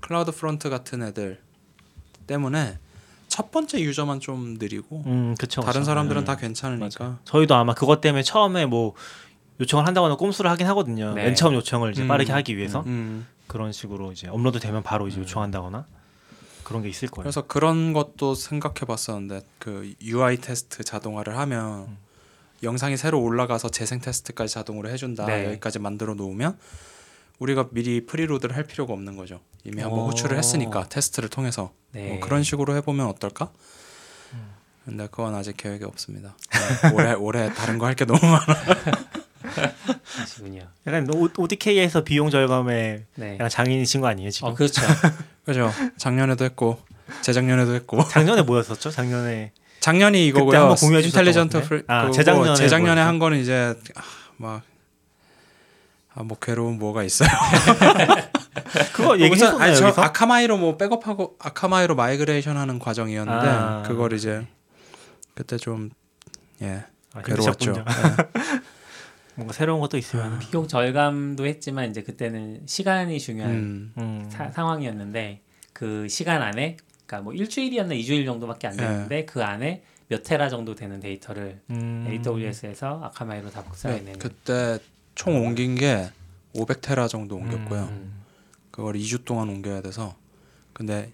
[0.00, 1.38] CloudFront 같은 애들
[2.26, 2.78] 때문에
[3.28, 5.60] 첫 번째 유저만 좀 느리고 음, 그쵸.
[5.60, 5.90] 다른 그쵸.
[5.90, 6.24] 사람들은 음.
[6.24, 7.20] 다 괜찮으니까.
[7.24, 8.94] 저희도 아마 그것 때문에 처음에 뭐
[9.60, 11.14] 요청을 한다거나 꼼수를 하긴 하거든요.
[11.14, 11.24] 네.
[11.24, 12.08] 맨 처음 요청을 이제 음.
[12.08, 13.26] 빠르게 하기 위해서 음.
[13.46, 15.86] 그런 식으로 이제 업로드 되면 바로 이제 요청한다거나
[16.64, 17.24] 그런 게 있을 거예요.
[17.24, 21.98] 그래서 그런 것도 생각해 봤었는데 그 UI 테스트 자동화를 하면 음.
[22.62, 25.46] 영상이 새로 올라가서 재생 테스트까지 자동으로 해 준다 네.
[25.46, 26.58] 여기까지 만들어 놓으면
[27.38, 30.06] 우리가 미리 preload를 할 필요가 없는 거죠 이미 한번 오.
[30.08, 32.08] 호출을 했으니까 테스트를 통해서 네.
[32.10, 33.50] 뭐 그런 식으로 해 보면 어떨까?
[34.34, 34.50] 음.
[34.84, 36.36] 근데 그건 아직 계획이 없습니다.
[36.82, 38.44] 네, 올해 올해 다른 거 할 게 너무 많아.
[40.14, 40.62] 그러시군요.
[40.86, 43.34] 약간 ODK에서 비용 절감에 네.
[43.34, 44.48] 약간 장인이신 거 아니에요 지금?
[44.48, 44.82] 어 그렇죠.
[45.44, 45.72] 그죠?
[45.96, 46.78] 작년에도 했고
[47.22, 48.90] 재작년에도 했고 작년에 뭐였었죠?
[48.90, 50.58] 작년에 작년이 이거고요.
[50.58, 51.68] 한번 공유해 주셨던 Intelligent?
[51.68, 53.08] 프리 아, 재작년에 재작년에 뭐였죠?
[53.08, 54.02] 한 거는 이제 아,
[54.36, 54.62] 막
[56.14, 57.28] 아, 뭐 괴로운 뭐가 있어요.
[58.92, 60.02] 그거 얘기했었나요 아니, 저 여기서?
[60.02, 63.82] Akamai로 뭐 백업하고 Akamai로 migration 하는 과정이었는데 아.
[63.86, 64.46] 그걸 이제
[65.34, 65.90] 그때 좀
[66.62, 66.84] 예.
[67.14, 67.72] 아, 괴로웠죠.
[67.72, 67.84] 힘드셨군요.
[69.36, 73.92] 뭔가 새로운 것도 있으면 비용 절감도 했지만 이제 그때는 시간이 중요한 음.
[73.98, 74.28] 음.
[74.30, 75.40] 사- 상황이었는데
[75.72, 80.74] 그 시간 안에 그러니까 뭐 일주일이었나 이주일 정도밖에 안 됐는데 그 안에 몇 테라 정도
[80.74, 82.06] 되는 데이터를 음.
[82.08, 84.78] AWS에서 아카마이로 다 복사해내는 네, 그때
[85.14, 86.10] 총 옮긴 게
[86.54, 87.82] 500테라 정도 옮겼고요.
[87.82, 88.20] 음.
[88.72, 90.16] 그걸 2주 동안 옮겨야 돼서
[90.72, 91.12] 근데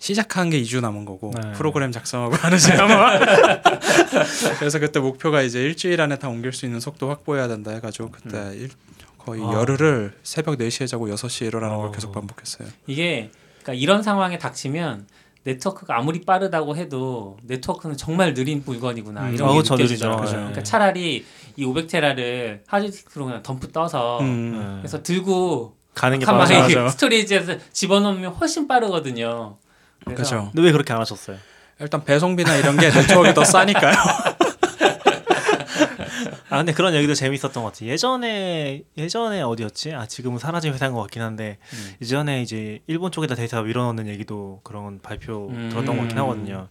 [0.00, 1.52] 시작한 게 2주 남은 거고 네.
[1.52, 3.20] 프로그램 작성하고 하는 시간만
[4.58, 8.38] 그래서 그때 목표가 이제 일주일 안에 다 옮길 수 있는 속도 확보해야 된다 해가지고 그때
[8.38, 8.52] 음.
[8.58, 8.70] 일,
[9.18, 9.52] 거의 아.
[9.52, 11.92] 열흘을 새벽 4시에 자고 6시에 일어나는 걸 어.
[11.92, 12.66] 계속 반복했어요.
[12.86, 15.06] 이게 그러니까 이런 상황에 닥치면
[15.44, 19.34] 네트워크가 아무리 빠르다고 해도 네트워크는 정말 느린 물건이구나 음.
[19.34, 19.82] 이런 어, 게.
[19.82, 20.16] 느리죠.
[20.16, 20.62] 그러니까 네.
[20.62, 24.52] 차라리 이 500테라를 하드디스크로 그냥 덤프 떠서 음.
[24.58, 24.76] 네.
[24.78, 26.24] 그래서 들고 가는 게.
[26.24, 26.88] 맞아, 맞아.
[26.88, 29.58] storage에서 집어넣으면 훨씬 빠르거든요.
[30.04, 30.50] 그죠.
[30.52, 31.36] 근데 왜 그렇게 안 하셨어요?
[31.80, 33.94] 일단 배송비나 이런 게 네트워크가 더 싸니까요.
[36.50, 37.90] 아 근데 그런 얘기도 재밌었던 것 같아요.
[37.90, 39.94] 예전에 예전에 어디였지?
[39.94, 41.94] 아 지금은 사라진 회사인 것 같긴 한데 음.
[42.02, 45.68] 예전에 이제 일본 쪽에다 데이터 밀어넣는 얘기도 그런 발표 음.
[45.70, 46.68] 들었던 것 같긴 하거든요.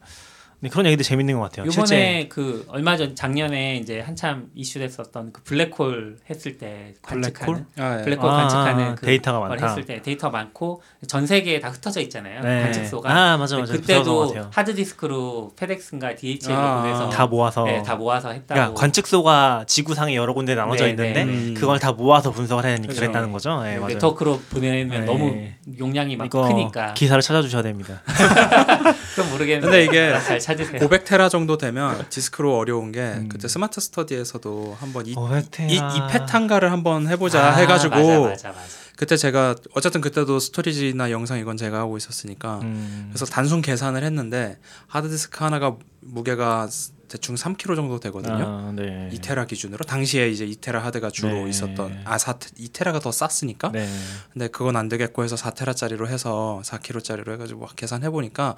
[0.59, 1.65] 근데 그런 얘기도 재밌는 것 같아요.
[1.67, 7.99] 요번에 실제 그 얼마 전 작년에 이제 한참 이슈됐었던 그 블랙홀 했을 때 관측하는 아,
[7.99, 8.03] 예.
[8.03, 9.67] 블랙홀 아, 관측하는 그 데이터가 걸 많다.
[9.69, 12.41] 했을 때 데이터 많고 전 세계에 다 흩어져 있잖아요.
[12.41, 12.63] 네.
[12.63, 13.09] 관측소가.
[13.09, 13.71] 아 맞아 맞아.
[13.71, 14.49] 그때도 같아요.
[14.53, 18.47] 하드 디스크로 페덱스인가 DHL로 아, 보내서 다 모아서 네, 다 모아서 했다고.
[18.53, 21.31] 그러니까 관측소가 지구상에 여러 군데 나눠져 네, 있는데 네.
[21.31, 21.53] 음.
[21.57, 22.99] 그걸 다 모아서 분석을 해내니까 그죠.
[22.99, 23.61] 그랬다는 거죠.
[23.63, 23.87] 네, 맞아요.
[23.93, 25.05] 네트워크로 보내면 네.
[25.05, 25.41] 너무
[25.77, 26.93] 용량이 막 이거 크니까.
[26.93, 28.01] 기사를 찾아주셔야 됩니다.
[29.15, 29.61] 그건 모르겠는데.
[29.61, 30.79] 근데 이게 잘 찾으세요.
[30.87, 33.29] 500테라 정도 되면 디스크로 어려운 게 음.
[33.29, 35.69] 그때 스마트 스터디에서도 한번 이, 500테라.
[35.69, 38.61] 이, 이 페탄가를 한번 해보자 아, 해가지고 맞아, 맞아, 맞아.
[38.95, 43.07] 그때 제가 어쨌든 그때도 storage나 영상 이건 제가 하고 있었으니까 음.
[43.11, 46.67] 그래서 단순 계산을 했는데 하드디스크 하나가 무게가
[47.09, 48.45] 대충 3kg 정도 되거든요.
[48.47, 49.09] 아, 네.
[49.13, 51.49] 2테라 기준으로 당시에 이제 2테라 하드가 주로 네.
[51.49, 53.89] 있었던 아 4, 2테라가 더 쌌으니까 네.
[54.31, 58.55] 근데 그건 안 되겠고 해서 4테라짜리로 해서 4kg짜리로 해가지고 막 계산해 보니까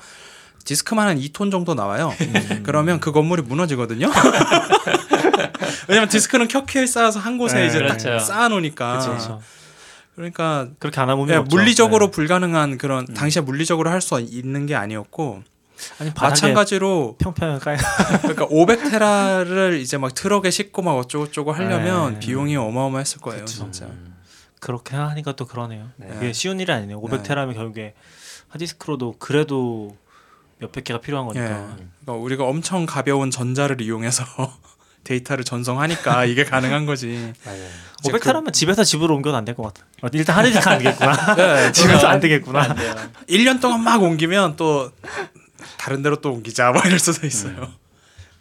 [0.66, 2.14] 디스크만 한 2톤 정도 나와요.
[2.22, 2.64] 음.
[2.64, 4.12] 그러면 그 건물이 무너지거든요.
[5.88, 8.10] 왜냐면 디스크는 켜키에 쌓아서 한 곳에 네, 이제 그렇죠.
[8.10, 8.92] 딱 쌓아놓으니까.
[8.92, 9.10] 그렇죠.
[9.10, 9.42] 그렇죠.
[10.16, 11.40] 그러니까 그렇게 안 하면 예.
[11.40, 12.12] 물리적으로 네.
[12.12, 13.14] 불가능한 그런 음.
[13.14, 15.44] 당시에 물리적으로 할 수 있는 게 아니었고
[16.00, 17.78] 아니 마찬가지로 평평 까요.
[18.22, 22.20] 그러니까 500테라를 이제 막 트럭에 싣고 막 어쩌고저쩌고 하려면 네.
[22.20, 23.58] 비용이 어마어마했을 거예요, 그쵸.
[23.72, 23.86] 진짜.
[23.86, 24.15] 음.
[24.60, 25.89] 그렇게 하니까 또 그러네요.
[25.98, 26.08] 네.
[26.17, 27.02] 이게 쉬운 일이 아니네요.
[27.02, 27.94] 500테라면 결국에
[28.50, 29.96] 하디스크로도 그래도
[30.60, 31.39] 몇백 개가 필요한 예.
[31.39, 31.76] 거니까.
[32.02, 34.24] 그러니까 우리가 엄청 가벼운 전자를 이용해서
[35.04, 37.34] 데이터를 전송하니까 이게 가능한 거지.
[37.44, 37.60] 맞아요.
[38.02, 39.84] 이제 500테라면 집에서 집으로 옮겨도 안 될 것 같아.
[40.04, 41.36] 어, 일단 하드디스크 안 되겠구나.
[41.36, 42.62] 네, 집에서 안 되겠구나.
[42.62, 42.96] 안 돼요.
[43.28, 44.91] 1년 동안 막 옮기면 또
[45.78, 47.71] 다른 데로 또 옮기자 뭐 이럴 수도 있어요.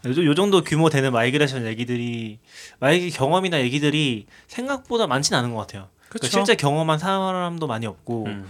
[0.07, 2.39] 요, 요 정도 규모 되는 migration 얘기들이
[2.79, 5.89] 마이그 경험이나 얘기들이 생각보다 많지는 않은 것 같아요.
[6.09, 8.47] 그러니까 실제 경험한 사람도 많이 없고 음.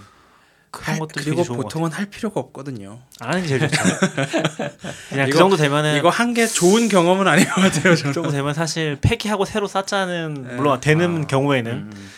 [0.70, 3.00] 그런 것도 그리고 보통은 할 필요가 없거든요.
[3.18, 3.82] 안 하는 게 제일 좋죠.
[5.10, 7.94] 그냥 그 이거- 정도 되면은 이거 한 게 좋은 경험은 아닌 것 같아요.
[7.96, 8.12] 그.
[8.12, 10.54] 정도 되면 사실 폐기하고 새로 쌓자는 네.
[10.54, 11.26] 물론 되는 아.
[11.26, 12.10] 경우에는 음.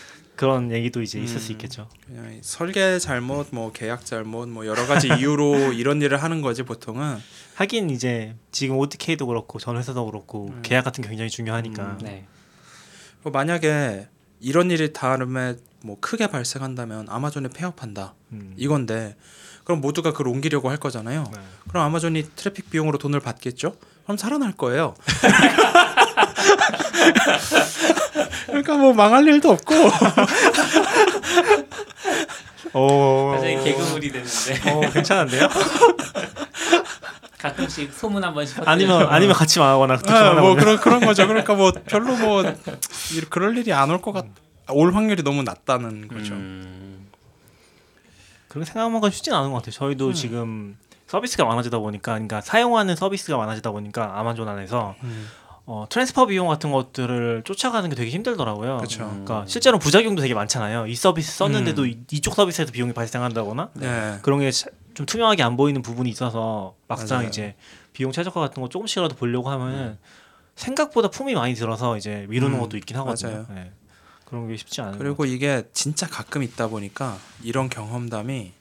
[0.42, 1.38] 그런 얘기도 이제 있을 음.
[1.38, 1.88] 수 있겠죠.
[2.04, 7.18] 그냥 설계 잘못, 뭐 계약 잘못, 뭐 여러 가지 이유로 이런 일을 하는 거지 보통은.
[7.54, 10.62] 하긴 이제 지금 OTK도 그렇고 전 회사도 그렇고 음.
[10.62, 11.98] 계약 같은 게 굉장히 중요하니까 음.
[12.02, 12.26] 네.
[13.22, 14.08] 뭐 만약에
[14.40, 18.54] 이런 일이 다음에 뭐 크게 발생한다면 아마존에 폐업한다 음.
[18.56, 19.14] 이건데
[19.62, 21.22] 그럼 모두가 그걸 옮기려고 할 거잖아요.
[21.32, 21.40] 네.
[21.68, 23.76] 그럼 아마존이 트래픽 비용으로 돈을 받겠죠?
[24.04, 24.94] 그럼 살아날 거예요.
[28.46, 29.74] 그러니까 뭐 망할 일도 없고
[32.74, 35.48] 어, 갑자기 개그물이 됐는데 어, 괜찮은데요?
[37.38, 40.54] 가끔씩 소문 한 번씩 아니면 아니면 같이 망하거나 하나 뭐.
[40.54, 41.26] 그런 그런 거죠.
[41.26, 42.42] 그러니까 뭐 별로 뭐
[43.12, 44.26] 일- 그럴 일이 안 올 것 같.
[44.68, 46.34] 올 확률이 너무 낮다는 거죠.
[46.34, 47.08] 음.
[48.46, 49.72] 그런 생각만 건 쉽진 않은 것 같아요.
[49.72, 50.14] 저희도 음.
[50.14, 50.76] 지금
[51.12, 55.28] 서비스가 많아지다 보니까, 그러니까 사용하는 서비스가 많아지다 보니까 아마존 안에서 음.
[55.66, 58.78] 어, transfer 비용 같은 것들을 쫓아가는 게 되게 힘들더라고요.
[58.78, 59.04] 그렇죠.
[59.08, 60.86] 그러니까 실제로 부작용도 되게 많잖아요.
[60.86, 61.88] 이 서비스 썼는데도 음.
[61.88, 64.18] 이- 이쪽 서비스에서 비용이 발생한다거나 네.
[64.22, 64.50] 그런 게
[64.94, 67.28] 좀 투명하게 안 보이는 부분이 있어서 막상 맞아요.
[67.28, 67.54] 이제
[67.94, 69.98] 비용 최적화 같은 거 조금씩이라도 보려고 하면 은
[70.56, 73.46] 생각보다 품이 많이 들어서 이제 미루는 음, 것도 있긴 하거든요.
[73.50, 73.70] 네.
[74.26, 78.52] 그런 게 쉽지 않은 그리고 이게 진짜 가끔 있다 보니까 이런 경험담이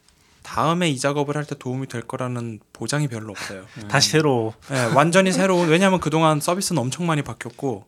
[0.43, 3.61] 다음에 이 작업을 할 때 도움이 될 거라는 보장이 별로 없어요.
[3.61, 3.87] 것 같아요.
[3.87, 7.85] 다시 새로 네, 완전히 새로운 왜냐하면 그동안 서비스는 엄청 많이 바뀌었고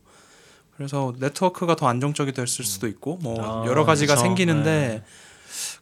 [0.78, 4.24] 그래서 네트워크가 더 안정적이 됐을 수도 있고 뭐 아, 여러 가지가 그쵸.
[4.24, 4.72] 생기는데
[5.04, 5.04] 네.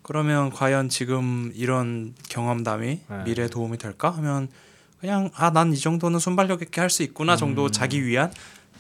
[0.02, 3.24] 그러면 과연 지금 이런 경험담이 네.
[3.26, 4.50] 미래에 도움이 될까 하면
[5.00, 7.72] 그냥 아 난 이 정도는 순발력 있게 할 수 있구나 정도 음.
[7.72, 8.32] 자기 위한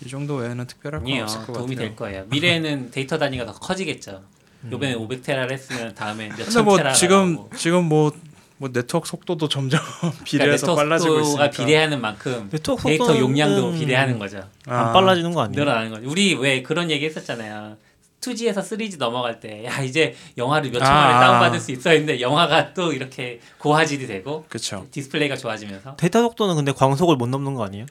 [0.06, 1.24] 이 정도 외에는 특별할 건 아니에요.
[1.24, 1.88] 없을 것 도움이 같아요.
[1.90, 2.26] 될 거예요.
[2.28, 4.24] 미래에는 데이터 단위가 더 커지겠죠.
[4.70, 8.12] 요번에 500테라를 했으면 다음에 몇천 뭐 테라 지금 지금 뭐,
[8.58, 9.80] 뭐 네트워크 속도도 점점
[10.24, 14.44] 비례해서 빨라지고 속도가 있으니까 비례하는 만큼 네트워크 데이터 속도는 용량도 비례하는 거죠.
[14.68, 15.60] 안 아, 빨라지는 거 아니에요?
[15.60, 16.10] 늘어나는 거죠.
[16.10, 17.78] 우리 왜 그런 얘기 했었잖아요.
[18.22, 21.20] 2G에서 3G 넘어갈 때 야 이제 영화를 몇 아, 천만에 아.
[21.22, 24.86] 다운받을 수 있어 했는데 영화가 또 이렇게 고화질이 되고 그렇죠.
[24.92, 27.88] 디스플레이가 좋아지면서 데이터 속도는 근데 광속을 못 넘는 거 아니에요?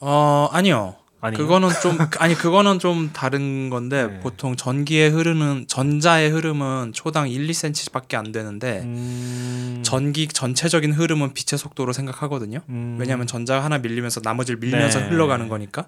[0.00, 0.96] 어 아니요.
[1.20, 1.38] 아니요.
[1.38, 4.20] 그거는 좀 아니 그거는 좀 다른 건데 네.
[4.20, 9.80] 보통 전기의 흐르는 전자의 흐름은 초당 1, 2cm밖에 안 되는데 음...
[9.84, 12.60] 전기 전체적인 흐름은 빛의 속도로 생각하거든요.
[12.68, 12.96] 음...
[13.00, 15.08] 왜냐하면 전자가 하나 밀리면서 나머지를 밀면서 네.
[15.08, 15.86] 흘러가는 거니까.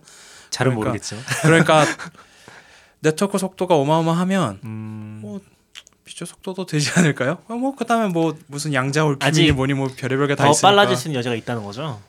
[0.50, 1.16] 잘은 그러니까 모르겠죠.
[1.42, 1.84] 그러니까
[2.98, 5.18] 네트워크 속도가 어마어마하면 음...
[5.22, 5.40] 뭐
[6.04, 7.38] 빛의 속도도 되지 않을까요?
[7.46, 11.06] 어, 뭐 그다음에 뭐 무슨 양자올 아직 기민이 뭐니 뭐 별의별 게다더 있으니까 빨라질 수
[11.06, 12.00] 있는 여지가 있다는 거죠.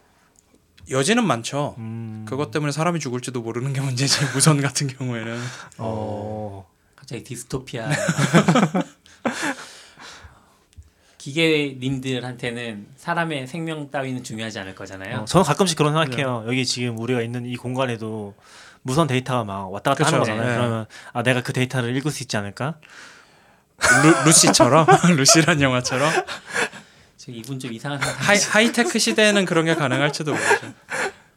[0.91, 1.75] 여지는 많죠.
[1.77, 2.25] 음...
[2.27, 5.39] 그것 때문에 사람이 죽을지도 모르는 게 문제지 무선 같은 경우에는
[5.77, 6.67] 어...
[6.95, 7.89] 갑자기 디스토피아
[11.17, 15.19] 기계님들한테는 사람의 생명 따위는 중요하지 않을 거잖아요.
[15.19, 16.45] 어, 저는 가끔씩 그런 생각해요.
[16.47, 18.33] 여기 지금 우리가 있는 이 공간에도
[18.81, 20.15] 무선 데이터가 막 왔다 갔다 그쵸.
[20.15, 20.47] 하는 거잖아요.
[20.47, 20.57] 네.
[20.57, 22.79] 그러면 아 내가 그 데이터를 읽을 수 있지 않을까?
[24.03, 26.11] 루, 루시처럼 루시란 영화처럼
[27.21, 27.99] 저 이분 좀 이상한.
[28.01, 30.73] 하이, 하이테크 시대에는 그런 게 가능할지도 모르죠.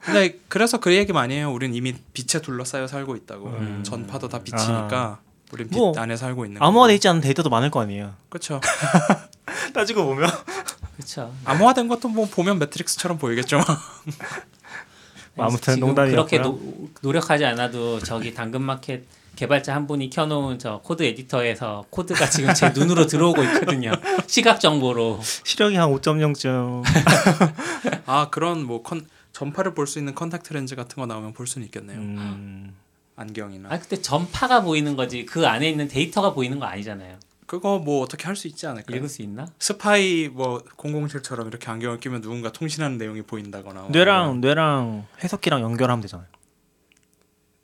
[0.00, 1.52] 근데 그래서 그 얘기 많이 해요.
[1.52, 3.48] 우린 이미 빛에 둘러싸여 살고 있다고.
[3.48, 3.82] 음.
[3.84, 5.20] 전파도 다 빛이니까
[5.52, 6.62] 우린 빛 뭐, 안에 살고 있는.
[6.62, 8.14] 암호화돼 있지 않은 데이터도 많을 거 아니에요.
[8.30, 8.62] 그렇죠.
[9.74, 10.30] 따지고 보면
[10.96, 11.34] 그렇죠.
[11.44, 13.60] 암호화된 것도 뭐 보면 매트릭스처럼 보이겠죠.
[15.36, 16.26] 아무튼 지금 농담이었고요.
[16.26, 19.04] 그렇게 노, 노력하지 않아도 저기 당근마켓
[19.36, 23.92] 개발자 한 분이 켜놓은 저 코드 에디터에서 코드가 지금 제 눈으로 들어오고 있거든요.
[24.26, 25.20] 시각 정보로.
[25.22, 26.84] 시력이 한 5.0쯤
[28.06, 31.98] 아 그런 뭐 컨, 전파를 볼 수 있는 콘택트렌즈 같은 거 나오면 볼 수는 있겠네요.
[31.98, 32.74] 음...
[33.16, 33.68] 안경이나.
[33.72, 37.16] 아 그때 전파가 보이는 거지 그 안에 있는 데이터가 보이는 거 아니잖아요.
[37.46, 38.96] 그거 뭐 어떻게 할 수 있지 않을까요?
[38.96, 39.46] 읽을 수 있나?
[39.58, 46.26] 스파이 뭐 007처럼 이렇게 안경을 끼면 누군가 통신하는 내용이 보인다거나 뇌랑 뇌랑 해석기랑 연결하면 되잖아요.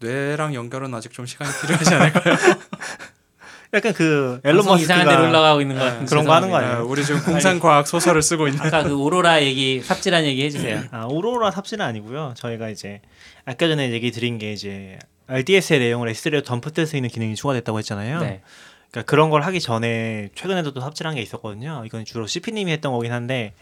[0.01, 2.35] 뇌랑 연결은 아직 좀 시간이 필요하지 않을까요?
[3.73, 6.51] 약간 그 앨런 방송 이상한 데로 머스크가 올라가고 있는 것 네, 같은 그런 거 하는
[6.51, 6.57] 거.
[6.57, 6.75] 아니에요?
[6.79, 10.85] 네, 우리 지금 공상 과학 소설을 쓰고 있는 아까 그 오로라 얘기 삽질한 얘기 해주세요.
[10.91, 12.35] 아 오로라 삽질은 아니고요.
[12.37, 13.01] 저희가 이제
[13.45, 18.21] 아까 전에 얘기 드린 게 이제 RDS의 내용을 S3로 덤프될 수 있는 기능이 추가됐다고 했잖아요.
[18.21, 18.43] 네.
[18.91, 21.85] 그러니까 그런 걸 하기 전에 최근에도 또 삽질한 게 있었거든요.
[21.87, 23.55] 이건 주로 CP님이 했던 거긴 한데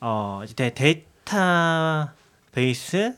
[0.00, 3.14] 어 이제 Database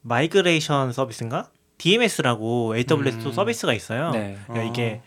[0.00, 1.50] Migration 서비스인가?
[1.78, 3.32] DMS라고 AWS 또 음.
[3.32, 4.10] 서비스가 있어요.
[4.10, 4.36] 네.
[4.46, 4.70] 그러니까 어.
[4.70, 5.00] 이게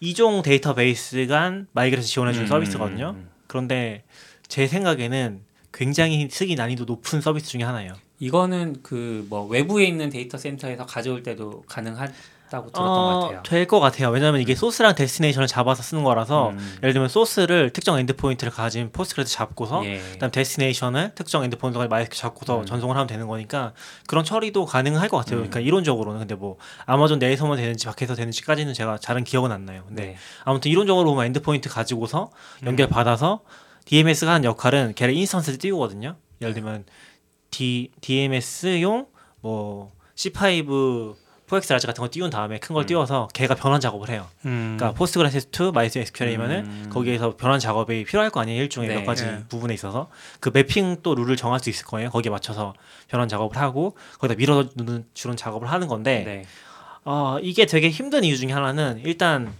[0.00, 3.10] 이종 데이터베이스 간 migration 지원해주는 음, 서비스거든요.
[3.10, 3.30] 음, 음.
[3.46, 4.02] 그런데
[4.48, 5.40] 제 생각에는
[5.72, 7.92] 굉장히 쓰기 난이도 높은 서비스 중에 하나예요.
[8.18, 12.12] 이거는 그 뭐 외부에 있는 데이터 센터에서 가져올 때도 가능한
[12.50, 13.42] 들었던 것 같아요.
[13.42, 14.10] 될 것 같아요.
[14.10, 16.76] 왜냐하면 이게 source랑 destination을 잡아서 쓰는 거라서 음.
[16.82, 20.00] 예를 들면 source를 특정 endpoint를 가진 Postgres 잡고서 예.
[20.12, 22.66] 그다음 destination을 특정 endpoint가 MySQL 잡고서 음.
[22.66, 23.72] 전송을 하면 되는 거니까
[24.06, 25.38] 그런 처리도 가능할 것 같아요.
[25.38, 25.50] 음.
[25.50, 29.82] 그러니까 이론적으로는 근데 뭐 아마존 내에서만 되는지 밖에서 되는지까지는 제가 잘은 기억은 안 나요.
[29.88, 30.16] 근데 네.
[30.44, 32.30] 아무튼 이론적으로 보면 endpoint 가지고서
[32.64, 33.40] 연결 받아서
[33.86, 36.16] DMS가 하는 역할은 걔를 instance를 띄우거든요.
[36.40, 36.84] 예를 들면
[37.50, 39.06] D, DMS용
[39.40, 41.14] 뭐 C5
[41.46, 42.86] 4X large 같은 거 띄운 다음에 큰걸 음.
[42.86, 44.26] 띄워서 걔가 변환 작업을 해요.
[44.44, 44.76] 음.
[44.76, 46.90] 그러니까 Postgres to MySQL이면은 음.
[46.92, 48.96] 거기에서 변환 작업이 필요할 거 아니에요 일종의 네.
[48.96, 49.44] 몇 가지 네.
[49.48, 50.08] 부분에 있어서
[50.40, 52.74] 그 mapping 또 rule을 정할 수 있을 거예요 거기에 맞춰서
[53.08, 56.44] 변환 작업을 하고 거기다 밀어주는 주는 작업을 하는 건데 네.
[57.04, 59.52] 어, 이게 되게 힘든 이유 중에 하나는 일단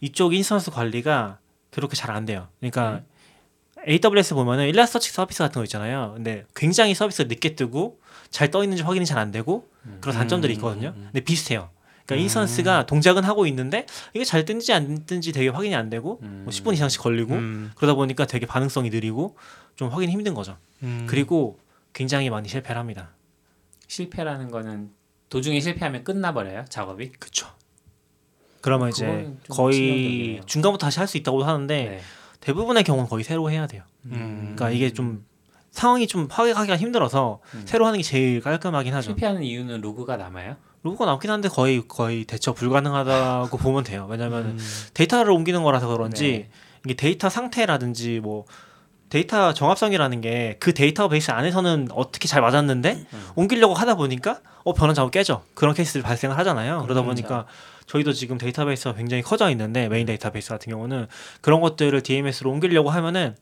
[0.00, 1.38] 이쪽 instance 관리가
[1.70, 3.02] 그렇게 잘 안 돼요 그러니까
[3.88, 7.98] AWS 보면은 Elasticsearch 서비스 같은 거 있잖아요 근데 굉장히 서비스가 늦게 뜨고
[8.30, 9.68] 잘 떠 있는지 확인이 잘 안 되고
[10.00, 11.70] 그런 단점들이 있거든요 근데 비슷해요
[12.06, 16.42] 그러니까 instance가 동작은 하고 있는데 이게 잘 뜬지 안 뜬지 되게 확인이 안 되고 음.
[16.44, 17.70] 뭐 10분 이상씩 걸리고 음.
[17.76, 19.36] 그러다 보니까 되게 반응성이 느리고
[19.76, 20.58] 좀 확인이 힘든 거죠.
[20.82, 21.06] 음.
[21.08, 21.58] 그리고
[21.92, 23.10] 굉장히 많이 실패를 합니다.
[23.86, 24.90] 실패라는 거는
[25.28, 27.12] 도중에 실패하면 끝나버려요 작업이.
[27.12, 27.46] 그렇죠.
[28.60, 30.40] 그러면 이제 거의.
[30.46, 32.00] 중간부터 다시 할 수 있다고 하는데 네.
[32.40, 33.84] 대부분의 경우는 거의 새로 해야 돼요.
[34.06, 34.54] 음.
[34.56, 35.24] 그러니까 이게 좀
[35.70, 37.62] 상황이 좀 파악하기가 힘들어서 음.
[37.64, 39.10] 새로 하는 게 제일 깔끔하긴 하죠.
[39.10, 40.56] 실패하는 이유는 로그가 남아요.
[40.82, 44.06] 로그가 남긴 한데 거의 거의 대처 불가능하다고 보면 돼요.
[44.10, 44.58] 왜냐하면 음.
[44.94, 46.50] 데이터를 옮기는 거라서 그런지 네.
[46.84, 48.46] 이게 데이터 상태라든지 뭐
[49.10, 53.28] 데이터 정합성이라는 게 그 데이터베이스 안에서는 어떻게 잘 맞았는데 음.
[53.34, 56.82] 옮기려고 하다 보니까 어 변환 작업 깨져 그런 케이스를 발생을 하잖아요.
[56.82, 57.06] 그러다 그렇죠.
[57.06, 57.46] 보니까
[57.86, 61.06] 저희도 지금 데이터베이스가 굉장히 커져 있는데 메인 데이터베이스 같은 경우는
[61.40, 63.34] 그런 것들을 DMS로 옮기려고 하면은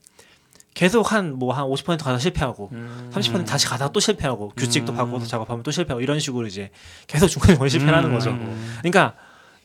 [0.79, 3.11] 계속 한 뭐 한 50% 가다 실패하고 음.
[3.13, 4.97] 30% 다시 가다 또 실패하고 규칙도 음.
[4.97, 6.71] 바꿔서 작업하면 또 실패하고 이런 식으로 이제
[7.09, 8.31] 계속 중간중간 실패를 하는 거죠.
[8.31, 8.77] 음.
[8.79, 9.15] 그러니까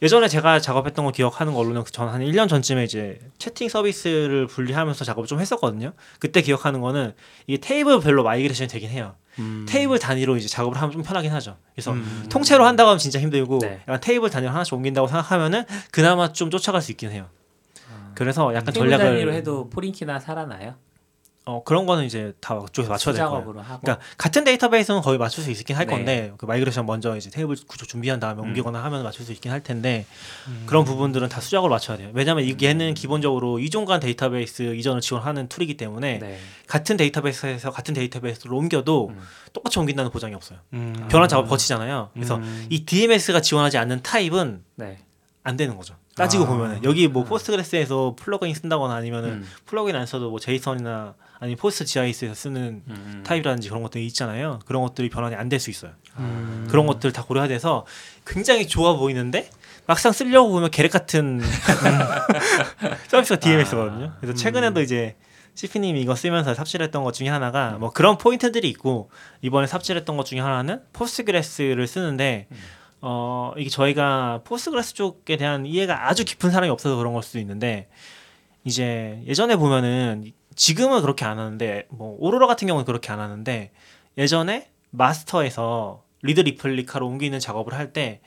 [0.02, 5.39] 예전에 제가 작업했던 거 기억하는 걸로는 전한 1년 전쯤에 이제 채팅 서비스를 분리하면서 작업을 좀
[5.39, 5.93] 했었거든요.
[6.17, 7.13] 그때 기억하는 거는
[7.45, 9.13] 이게 테이블별로 migration이 되긴 해요.
[9.38, 9.67] 음.
[9.69, 11.58] 테이블 단위로 이제 작업을 하면 좀 편하긴 하죠.
[11.76, 12.26] 그래서 음.
[12.32, 13.82] 통째로 한다고 하면 진짜 힘들고 네.
[13.88, 17.28] 약간 테이블 단위로 하나씩 옮긴다고 생각하면은 그나마 좀 쫓아갈 수 있긴 해요.
[18.15, 20.73] 그래서 약간 테이블 전략을 단위로 해도 foreign key나 살아나요?
[21.45, 23.38] 어 그런 거는 이제 다 쪽에서 맞춰야 될 거예요.
[23.41, 23.51] 하고.
[23.53, 25.91] 그러니까 같은 데이터베이스는 거의 맞출 수 있긴 할 네.
[25.93, 28.47] 건데 그 migration 먼저 이제 테이블 구조 준비한 다음에 음.
[28.47, 30.06] 옮기거나 하면 맞출 수 있긴 할 텐데
[30.47, 30.63] 음.
[30.65, 32.12] 그런 부분들은 다 수작업을 맞춰야 돼요.
[32.13, 36.39] 왜냐하면 이- 얘는 기본적으로 이종 간 데이터베이스 이전을 지원하는 툴이기 때문에 네.
[36.67, 39.19] 같은 데이터베이스에서 같은 데이터베이스로 옮겨도 음.
[39.51, 40.60] 똑같이 옮긴다는 보장이 없어요.
[40.71, 41.08] 음.
[41.10, 42.12] 변환 작업 거치잖아요.
[42.13, 42.67] 그래서 음.
[42.69, 44.99] 이 DMS가 지원하지 않는 타입은 네.
[45.43, 45.95] 안 되는 거죠.
[46.15, 46.47] 따지고 아.
[46.47, 49.47] 보면은 여기 뭐 Postgres에서 plugin 쓴다거나 아니면은 음.
[49.65, 53.23] plugin 안 써도 뭐 JSON이나 아니 PostGIS에서 쓰는 음.
[53.26, 54.60] 타입이라든지 그런 것들이 있잖아요.
[54.65, 55.91] 그런 것들이 변환이 안 될 수 있어요.
[56.17, 56.67] 음.
[56.69, 57.86] 그런 것들 다 고려해야 돼서
[58.26, 59.49] 굉장히 좋아 보이는데
[59.88, 61.41] 막상 쓰려고 보면 개떡 같은
[63.10, 64.13] 서비스가 DMS거든요.
[64.19, 65.15] 그래서 최근에도 이제
[65.56, 70.39] CP님이 이거 쓰면서 삽질했던 것 중에 하나가 뭐 그런 포인트들이 있고 이번에 삽질했던 것 중에
[70.39, 72.47] 하나는 Postgres를 쓰는데
[73.05, 77.89] 어 이게 저희가 Postgres 쪽에 대한 이해가 아주 깊은 사람이 없어서 그런 걸 수도 있는데
[78.63, 83.71] 이제 예전에 보면은 지금은 그렇게 안 하는데 뭐 오로라 같은 경우는 그렇게 안 하는데
[84.17, 88.21] 예전에 마스터에서 read replica로 옮기는 작업을 할 때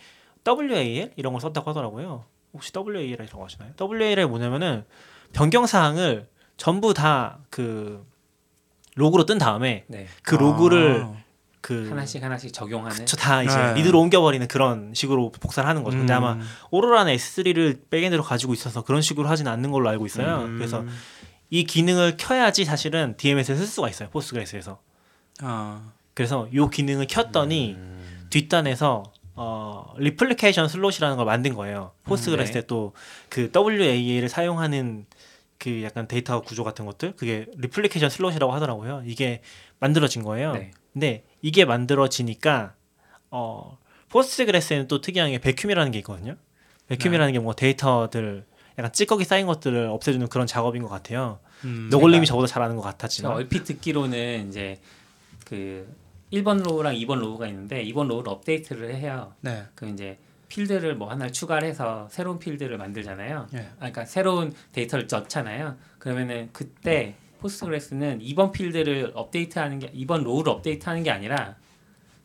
[0.47, 2.25] WAL 이런 걸 썼다고 하더라고요.
[2.53, 3.73] 혹시 WAL이라고 아시나요?
[3.81, 4.85] WAL이 뭐냐면은
[5.33, 8.05] 변경 사항을 전부 다 그
[8.95, 10.07] 로그로 뜬 다음에 네.
[10.23, 11.26] 그 로그를 아.
[11.67, 12.97] 그 하나씩 하나씩 적용하는.
[12.97, 13.75] 그쵸 다 이제 네.
[13.75, 15.99] read로 옮겨버리는 그런 식으로 복사를 하는 거죠.
[15.99, 16.17] 근데 음.
[16.17, 16.39] 아마
[16.71, 20.45] Aurora는 S3를 backend로 가지고 있어서 그런 식으로 하진 않는 걸로 알고 있어요.
[20.45, 20.59] 음.
[20.59, 20.85] 그래서
[21.51, 24.11] 이 기능을 켜야지 사실은 DMS에 쓸 수가 있어요.
[24.11, 24.79] Postgres에서.
[25.41, 25.91] 아.
[26.15, 28.27] 그래서 이 기능을 켰더니 음.
[28.31, 29.03] 뒷단에서
[29.35, 31.91] 어 replication slot이라는 걸 만든 거예요.
[32.05, 32.61] Postgres 네.
[32.61, 35.07] 때또그 WAA를 사용하는
[35.59, 39.03] 그 약간 데이터 구조 같은 것들 그게 replication slot이라고 하더라고요.
[39.05, 39.43] 이게
[39.81, 40.53] 만들어진 거예요.
[40.53, 40.71] 네.
[40.93, 42.75] 근데 이게 만들어지니까
[43.31, 46.37] 어 Postgres에는 또 특이한 게 vacuum이라는 게 있거든요.
[46.89, 48.45] vacuum이라는 게 뭐 데이터들
[48.79, 51.41] 약간 찌꺼기 쌓인 것들을 없애주는 그런 작업인 것 같아요.
[51.65, 51.89] 음.
[51.91, 54.79] 노골님이 제가- 저보다 잘하는 것 같았지만 얼핏 듣기로는 이제
[55.45, 55.93] 그
[56.33, 59.33] 1번 row랑 2번 row가 있는데 2번 row를 업데이트를 해요.
[59.41, 59.65] 네.
[59.75, 60.19] 그 이제
[60.49, 63.49] 필드를 뭐 하나를 추가를 해서 새로운 필드를 만들잖아요.
[63.55, 63.59] 예.
[63.59, 65.77] 아, 그러니까 새로운 데이터를 넣잖아요.
[65.99, 71.57] 그러면은 그때 Postgres는 2번 필드를 업데이트하는 게 2번 row를 업데이트하는 게 아니라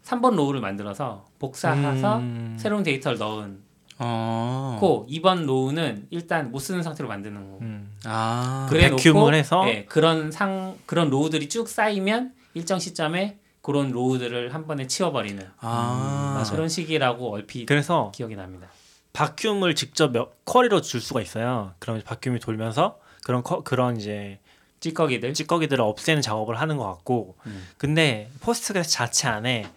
[0.04, 2.58] 3번 row를 만들어서 복사해서 음.
[2.60, 3.60] 새로운 데이터를 넣은
[4.00, 4.77] 어.
[4.79, 7.58] 고 2번 row는 일단 못 쓰는 상태로 만드는 거.
[7.62, 7.92] 음.
[8.06, 8.67] 아.
[8.69, 9.67] 그 vacuum을 해서?
[9.67, 16.44] 예, 그런 상 그런 row들이 쭉 쌓이면 일정 시점에 그런 row들을 한 번에 치워버리는 아,
[16.50, 18.67] 그런 식이라고 얼핏 그래서 기억이 납니다.
[19.13, 21.73] vacuum을 직접 몇, query로 줄 수가 있어요.
[21.79, 24.40] 그러면 vacuum이 돌면서 그런 커, 그런 이제
[24.82, 25.34] 찌꺼기들.
[25.34, 27.67] 찌꺼기들을 없애는 작업을 하는 것 같고 음.
[27.77, 29.67] 근데 Postgres 자체 안에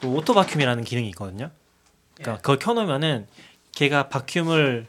[0.00, 1.50] 또 auto vacuum이라는 기능이 있거든요.
[2.16, 3.26] 그러니까 그걸 켜놓으면은
[3.72, 4.86] 걔가 vacuum을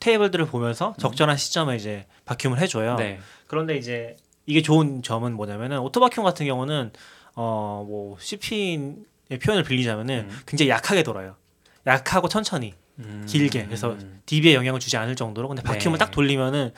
[0.00, 2.96] 테이블들을 보면서 적절한 시점에 이제 vacuum을 해줘요.
[2.96, 3.20] 네.
[3.46, 6.92] 그런데 이제 이게 좋은 점은 뭐냐면은 auto vacuum 같은 경우는
[7.34, 10.40] 어 뭐 CP의 표현을 빌리자면은 음.
[10.46, 11.36] 굉장히 약하게 돌아요.
[11.86, 13.24] 약하고 천천히 음.
[13.28, 13.96] 길게 그래서
[14.26, 16.04] DB에 영향을 주지 않을 정도로 근데 vacuum을 네.
[16.04, 16.72] 딱 돌리면은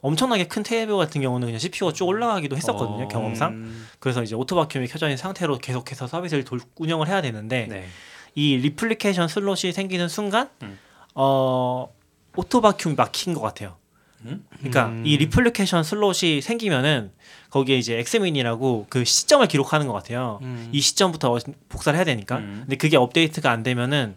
[0.00, 3.08] 엄청나게 큰 테이블 같은 경우는 그냥 CPU가 쭉 올라가기도 했었거든요 어.
[3.08, 7.66] 경험상 음, 그래서 이제 auto vacuum이 켜져 있는 상태로 계속해서 서비스를 돌, 운영을 해야 되는데
[7.68, 7.86] 네.
[8.34, 10.78] 이 replication slot이 생기는 순간 음.
[11.14, 11.92] 어
[12.36, 13.76] auto vacuum이 막힌 것 같아요.
[14.24, 14.44] 음?
[14.58, 15.04] 그러니까 음.
[15.06, 17.12] 이 replication slot이 생기면은
[17.50, 20.38] 거기에 이제 xmin이라고 그 시점을 기록하는 것 같아요.
[20.42, 20.68] 음.
[20.72, 21.38] 이 시점부터 어-
[21.68, 22.38] 복사를 해야 되니까.
[22.38, 22.60] 음.
[22.62, 24.16] 근데 그게 업데이트가 안 되면은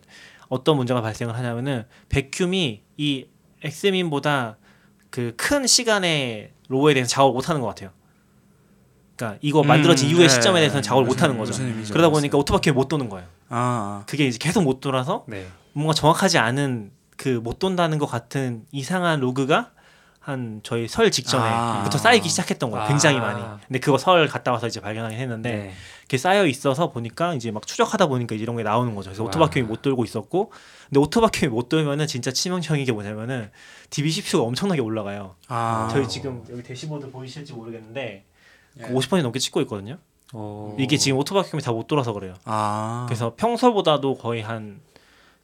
[0.49, 3.25] 어떤 문제가 발생을 하냐면은 vacuum이 이
[3.64, 4.57] xmin보다
[5.12, 7.91] 그 큰 시간의 row에 대해서 작업을 못 하는 것 같아요.
[9.16, 10.34] 그러니까 이거 만들어진 음, 이후의 네.
[10.34, 11.53] 시점에 대해서는 작업을 못 하는 거죠.
[11.91, 12.09] 그러다.
[12.09, 13.28] 보니까 auto vacuum이 못 도는 거예요.
[13.49, 15.45] 아, 그게 이제 계속 못 돌아서 네.
[15.74, 19.72] 뭔가 정확하지 않은 그 못 돈다는 것 같은 이상한 로그가
[20.22, 21.97] 한 저희 설 직전에부터 아.
[21.97, 22.88] 쌓이기 시작했던 거예요.
[22.88, 23.22] 굉장히 아.
[23.22, 23.43] 많이.
[23.67, 25.74] 근데 그거 설 갔다 와서 이제 발견하긴 했는데 네.
[26.03, 29.09] 그게 쌓여 있어서 보니까 이제 막 추적하다 보니까 이런 게 나오는 거죠.
[29.09, 29.30] 그래서 와.
[29.30, 30.51] 오토바큐이 못 돌고 있었고,
[30.89, 33.49] 근데 오토바큐이 못 돌면은 진짜 치명적인 게 뭐냐면은
[33.89, 35.36] DB CPU가 엄청나게 올라가요.
[35.47, 38.26] 아, 저희 지금 여기 대시보드 보이실지 모르겠는데
[38.80, 38.82] 예.
[38.84, 39.97] 그 50번이 넘게 찍고 있거든요.
[40.34, 40.76] 어.
[40.80, 42.36] 이게 지금 오토바큐이 다못 돌아서 그래요.
[42.45, 44.82] 아, 그래서 평소보다도 거의 한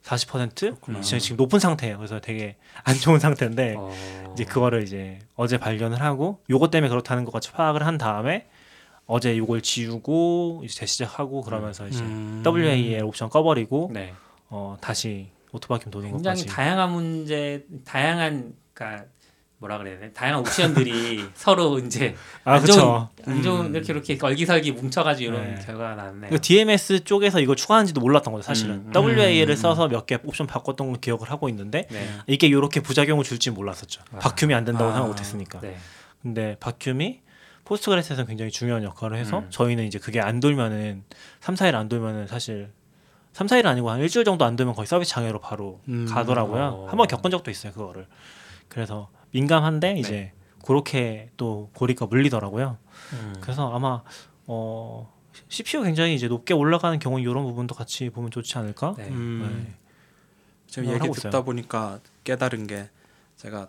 [0.02, 1.00] 40% 그렇구나.
[1.00, 1.98] 지금 지금 높은 상태예요.
[1.98, 4.30] 그래서 되게 안 좋은 상태인데 어.
[4.32, 8.46] 이제 그거를 이제 어제 발견을 하고 요것 때문에 그렇다는 것 같이 파악을 한 다음에
[9.06, 12.42] 어제 요걸 지우고 이제 재시작하고 그러면서 이제 음.
[12.46, 14.14] WAL 옵션 꺼버리고 네.
[14.48, 19.06] 어 다시 오토바큐 도는 굉장히 것까지 다양한 문제, 다양한 그러니까
[19.60, 20.12] 뭐라 그래야 돼?
[20.12, 23.08] 다양한 옵션들이 서로 이제 아 안 좋은 그렇죠.
[23.26, 23.74] 안 좋은 음.
[23.74, 25.60] 이렇게 이렇게 얼기설기 뭉쳐가지고 이런 네.
[25.66, 26.30] 결과가 나왔네요.
[26.30, 29.04] 그 DMS 쪽에서 이걸 추가하는지도 몰랐던 거죠 사실은 음, 음.
[29.18, 29.56] WAL을 음.
[29.56, 32.08] 써서 몇 개 옵션 바꿨던 걸 기억을 하고 있는데 네.
[32.28, 34.18] 이게 이렇게 부작용을 줄지 몰랐었죠 아.
[34.20, 34.92] 바큐이 안 된다고 아.
[34.94, 35.76] 생각 못했으니까 네.
[36.22, 37.20] 근데 바큐이
[37.64, 39.46] 포스트그레스에서 굉장히 중요한 역할을 해서 음.
[39.50, 41.02] 저희는 이제 그게 안 돌면은
[41.40, 42.70] 3, 4일 안 돌면은 사실
[43.32, 46.06] 3, 4일 아니고 한 일주일 정도 안 돌면 거의 서비스 장애로 바로 음.
[46.08, 46.62] 가더라고요.
[46.62, 46.86] 어.
[46.88, 48.06] 한번 겪은 적도 있어요, 그거를.
[48.68, 50.00] 그래서 민감한데 네.
[50.00, 50.32] 이제
[50.64, 52.78] 그렇게 또 고리가 물리더라고요.
[53.12, 53.34] 음.
[53.40, 54.02] 그래서 아마
[54.46, 55.12] 어
[55.48, 58.94] CPU 굉장히 이제 높게 올라가는 경우 이런 부분도 같이 보면 좋지 않을까?
[58.96, 59.08] 네.
[59.08, 59.64] 음.
[59.66, 59.74] 네.
[60.66, 61.44] 지금 얘기 듣다 있어요.
[61.44, 62.90] 보니까 깨달은 게
[63.36, 63.68] 제가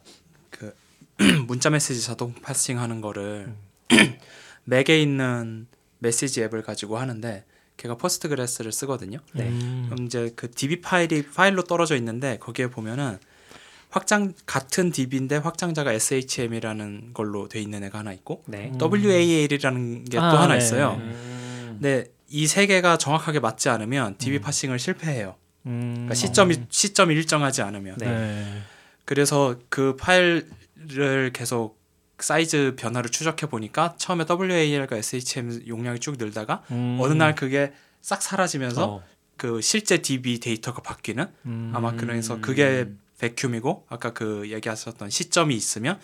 [0.49, 0.75] 그
[1.47, 3.53] 문자 메시지 자동 parsing하는 거를
[4.65, 5.67] 맥에 있는
[5.99, 7.45] 메시지 앱을 가지고 하는데
[7.77, 9.19] 걔가 Postgres를 쓰거든요.
[9.33, 9.47] 네.
[9.47, 9.87] 음.
[9.89, 13.19] 그럼 이제 그 DB 파일이 파일로 떨어져 있는데 거기에 보면은
[13.89, 18.71] 확장 같은 DB인데 확장자가 SHM이라는 걸로 돼 있는 애가 하나 있고 네.
[18.73, 18.77] 음.
[18.81, 20.57] WAL이라는 게 또 아, 하나 네.
[20.59, 20.97] 있어요.
[20.99, 21.77] 음.
[21.79, 24.41] 근데 이 세 개가 정확하게 맞지 않으면 DB 음.
[24.41, 25.35] parsing을 실패해요.
[25.65, 25.91] 음.
[25.93, 27.97] 그러니까 시점이 시점이 일정하지 않으면.
[27.97, 28.05] 네.
[28.05, 28.61] 네.
[29.05, 31.79] 그래서 그 파일을 계속
[32.19, 36.97] 사이즈 변화를 추적해 보니까 처음에 WAL과 SHM 용량이 쭉 늘다가 음.
[36.99, 39.03] 어느 날 그게 싹 사라지면서 어.
[39.37, 41.71] 그 실제 DB 데이터가 바뀌는 음.
[41.73, 42.87] 아마 그래서 그게
[43.19, 45.99] 베큐이고 아까 그 얘기하셨던 시점이 있으면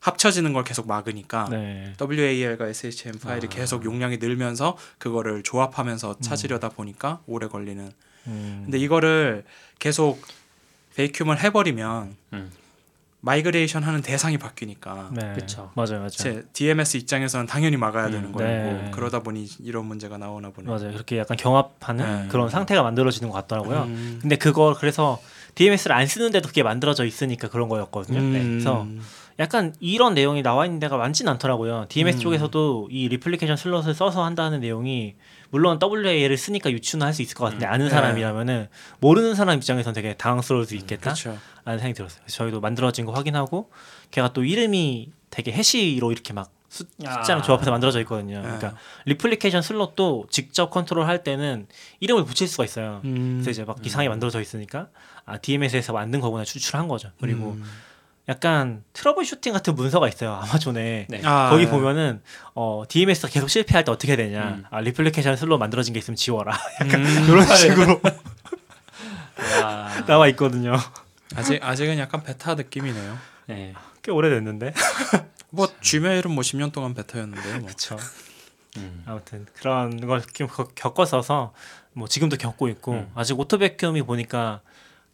[0.00, 1.92] 합쳐지는 걸 계속 막으니까 네.
[2.00, 3.48] WAL과 SHM 파일이 아.
[3.48, 7.90] 계속 용량이 늘면서 그거를 조합하면서 찾으려다 보니까 오래 걸리는.
[8.28, 8.60] 음.
[8.64, 9.44] 근데 이거를
[9.78, 10.20] 계속
[10.96, 12.50] vacuum을 해버리면 음.
[13.20, 15.32] migration 하는 대상이 바뀌니까 네.
[15.34, 15.72] 그쵸.
[15.74, 16.08] 맞아요, 맞아요.
[16.10, 18.90] 제 DMS 입장에서는 당연히 막아야 음, 되는 거고 네.
[18.94, 20.70] 그러다 보니 이런 문제가 나오나 보네.
[20.70, 20.92] 맞아요.
[20.92, 22.28] 그렇게 약간 경합하는 네.
[22.28, 23.82] 그런 상태가 만들어지는 것 같더라고요.
[23.84, 24.18] 음.
[24.22, 25.20] 근데 그거 그래서
[25.56, 28.20] DMS를 안 쓰는데도 그게 만들어져 있으니까 그런 거였거든요.
[28.20, 28.40] 네.
[28.40, 28.50] 음.
[28.60, 28.86] 그래서
[29.38, 31.86] 약간 이런 내용이 나와 있는 데가 많진 않더라고요.
[31.88, 32.20] DMS 음.
[32.22, 35.14] 쪽에서도 이 replication slot을 써서 한다는 내용이
[35.50, 37.72] 물론 WAL을 쓰니까 유추는 할 수 있을 것 같은데 음.
[37.72, 37.90] 아는 네.
[37.90, 38.68] 사람이라면은
[39.00, 41.02] 모르는 사람 입장에서는 되게 당황스러울 수 있겠다.
[41.14, 41.38] 그렇죠.
[41.64, 42.22] 라는 생각이 들었어요.
[42.26, 43.70] 저희도 만들어진 거 확인하고
[44.10, 47.42] 걔가 또 이름이 되게 hash로 이렇게 막 숫- 숫자랑 아.
[47.42, 48.36] 조합해서 만들어져 있거든요.
[48.38, 48.42] 네.
[48.42, 48.74] 그러니까
[49.06, 51.66] replication slot도 직접 컨트롤 할 때는
[52.00, 53.00] 이름을 붙일 수가 있어요.
[53.04, 53.38] 음.
[53.42, 54.88] 그래서 이제 막 이상하게 만들어져 있으니까
[55.26, 57.10] 아 DMS에서 만든 거구나 추측한 거죠.
[57.20, 57.64] 그리고 음.
[58.28, 61.06] 약간 troubleshooting 같은 문서가 있어요 아마존에.
[61.08, 61.20] 네.
[61.24, 61.70] 아, 거기 네.
[61.70, 62.22] 보면은
[62.54, 64.42] 어, DMS가 계속 실패할 때 어떻게 되냐.
[64.48, 64.64] 음.
[64.70, 66.56] 아, replication slot 만들어진 게 있으면 지워라.
[66.80, 68.00] 약간 이런 식으로
[69.62, 70.04] 와.
[70.06, 70.76] 나와 있거든요.
[71.34, 73.18] 아직 아직은 약간 베타 느낌이네요.
[73.46, 73.74] 네.
[74.02, 74.72] 꽤 오래됐는데.
[75.50, 77.58] 뭐 Gmail은 뭐 10년 동안 베타였는데요.
[77.58, 77.66] 뭐.
[77.66, 77.96] 그렇죠.
[78.78, 79.02] 음.
[79.06, 81.52] 아무튼 그런 걸좀 겪- 겪었어서
[81.92, 83.10] 뭐 지금도 겪고 있고 음.
[83.14, 84.60] 아직 auto vacuum이 보니까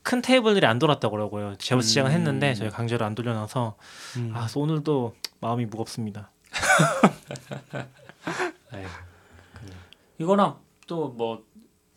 [0.02, 1.56] 큰 테이블들이 안 돌았다고 그러고요.
[1.56, 2.14] 제가 시작은 음.
[2.14, 3.76] 했는데 저희 강제로 안 돌려놔서
[4.16, 4.32] 음.
[4.34, 6.30] 아 오늘도 마음이 무겁습니다.
[10.18, 11.44] 이거랑 또 뭐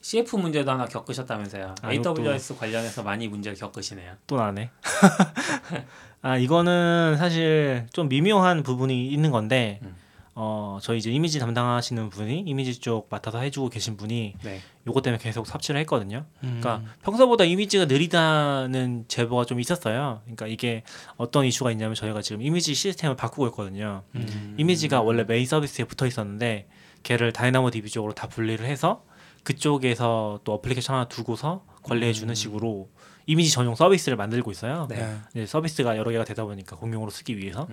[0.06, 1.74] CF 문제도 하나 겪으셨다면서요.
[1.82, 4.14] 아, AWS 관련해서 많이 문제를 겪으시네요.
[4.28, 4.70] 또 나네.
[6.22, 9.96] 아 이거는 사실 좀 미묘한 부분이 있는 건데 음.
[10.38, 14.60] 어 저희 이제 이미지 담당하시는 분이 이미지 쪽 맡아서 해주고 계신 분이 네.
[14.86, 16.26] 요거 때문에 계속 삽질을 했거든요.
[16.44, 16.60] 음.
[16.62, 20.20] 그러니까 평소보다 이미지가 느리다는 제보가 좀 있었어요.
[20.26, 20.84] 그러니까 이게
[21.16, 24.04] 어떤 이슈가 있냐면 저희가 지금 이미지 시스템을 바꾸고 있거든요.
[24.16, 24.56] 음.
[24.58, 26.68] 이미지가 원래 메인 서비스에 붙어 있었는데
[27.04, 29.06] 걔를 DynamoDB 쪽으로 다 분리를 해서
[29.44, 32.90] 그쪽에서 또 어플리케이션 하나 두고서 관리해 주는 식으로
[33.26, 34.88] 이미지 전용 서비스를 만들고 있어요.
[34.90, 34.98] 네.
[34.98, 35.18] 네.
[35.32, 37.68] 이제 서비스가 여러 개가 되다 보니까 공용으로 쓰기 위해서.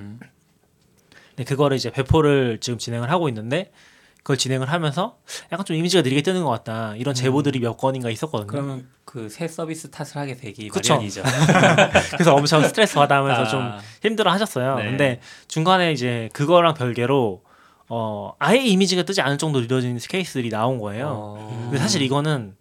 [1.32, 1.36] 음.
[1.36, 3.70] 근데 그거를 이제 배포를 지금 진행을 하고 있는데
[4.18, 5.16] 그걸 진행을 하면서
[5.50, 8.46] 약간 좀 이미지가 느리게 뜨는 것 같다 이런 제보들이 몇 건인가 있었거든요.
[8.46, 10.94] 그러면 그 새 서비스 탓을 하게 되기 그쵸.
[10.94, 11.22] 마련이죠.
[12.12, 13.46] 그래서 엄청 스트레스 받아하면서 아.
[13.46, 13.72] 좀
[14.02, 14.76] 힘들어 하셨어요.
[14.76, 14.84] 네.
[14.84, 17.42] 근데 중간에 이제 그거랑 별개로
[17.88, 21.08] 어 아예 이미지가 뜨지 않을 정도로 느려진 케이스들이 나온 거예요.
[21.10, 21.68] 어.
[21.70, 22.54] 근데 사실 이거는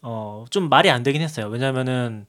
[0.00, 1.46] 어 좀 말이 안 되긴 했어요.
[1.48, 2.26] 왜냐면은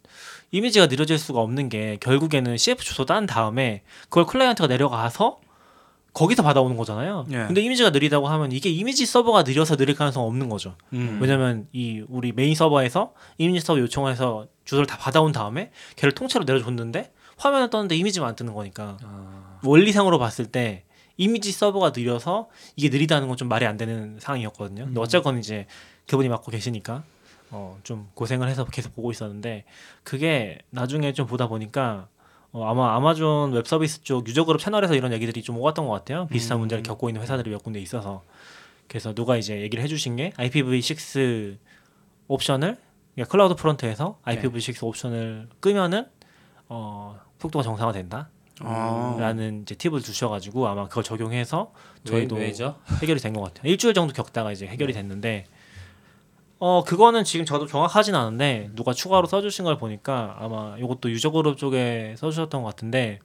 [0.51, 5.39] 이미지가 느려질 수가 없는 게 결국에는 CF 주소 딴 다음에 그걸 클라이언트가 내려가서
[6.13, 7.25] 거기서 받아오는 거잖아요.
[7.31, 7.37] 예.
[7.47, 10.75] 근데 이미지가 느리다고 하면 이게 이미지 서버가 느려서 느릴 가능성 없는 거죠.
[10.93, 11.17] 음.
[11.21, 17.11] 왜냐면 이 우리 메인 서버에서 이미지 서버 요청해서 주소를 다 받아온 다음에 걔를 통째로 내려줬는데
[17.37, 19.59] 화면을 떴는데 이미지만 안 뜨는 거니까 아.
[19.63, 20.83] 원리상으로 봤을 때
[21.17, 24.85] 이미지 서버가 느려서 이게 느리다는 건 좀 말이 안 되는 상황이었거든요.
[24.85, 25.65] 근데 어쨌건 이제
[26.07, 27.03] 그분이 맡고 계시니까
[27.49, 29.65] 어 좀 고생을 해서 계속 보고 있었는데
[30.03, 32.07] 그게 나중에 좀 보다 보니까
[32.53, 36.27] 어 아마 아마존 웹 서비스 쪽 유저 그룹 채널에서 이런 얘기들이 좀 오갔던 것 같아요.
[36.27, 38.23] 비슷한 문제를 겪고 있는 회사들이 몇 군데 있어서
[38.87, 41.57] 그래서 누가 이제 얘기를 해주신 게 IPv6
[42.27, 42.77] 옵션을
[43.15, 46.05] 그러니까 클라우드 프론트에서 IPv6 옵션을 끄면은
[46.69, 48.29] 어 속도가 정상화된다.
[48.61, 49.17] 아.
[49.19, 51.73] 라는 이제 팁을 주셔가지고 아마 그걸 적용해서
[52.05, 52.53] 저희도 왜?
[53.01, 53.69] 해결이 된 것 같아요.
[53.71, 55.45] 일주일 정도 겪다가 이제 해결이 됐는데
[56.59, 61.57] 어 그거는 지금 저도 정확하진 않은데 누가 추가로 써주신 걸 보니까 아마 이것도 유저 그룹
[61.57, 63.19] 쪽에 써주셨던 것 같은데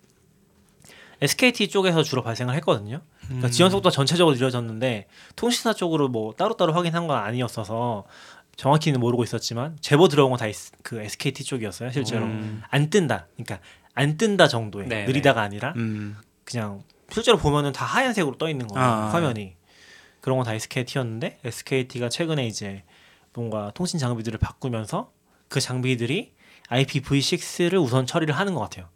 [1.20, 3.00] SKT 쪽에서 주로 발생을 했거든요.
[3.26, 5.06] 그러니까 지원 속도가 전체적으로 느려졌는데
[5.36, 8.04] 통신사 쪽으로 뭐 따로따로 확인한 건 아니었어서
[8.56, 10.46] 정확히는 모르고 있었지만 제보 들어온 건 다
[10.82, 12.62] 그 SKT 쪽이었어요 실제로 음.
[12.70, 13.26] 안 뜬다.
[13.34, 13.60] 그러니까
[13.94, 16.16] 안 뜬다 정도의 네, 느리다가 아니라 음.
[16.44, 19.08] 그냥 실제로 보면은 다 하얀색으로 떠 있는 거예요 아.
[19.12, 19.54] 화면이
[20.20, 22.82] 그런 건 다 SKT였는데 SKT가 최근에 이제
[23.38, 25.12] 뭔가 통신 장비들을 바꾸면서
[25.48, 26.32] 그 장비들이
[26.70, 28.88] IPv6를 우선 처리를 하는 것 같아요.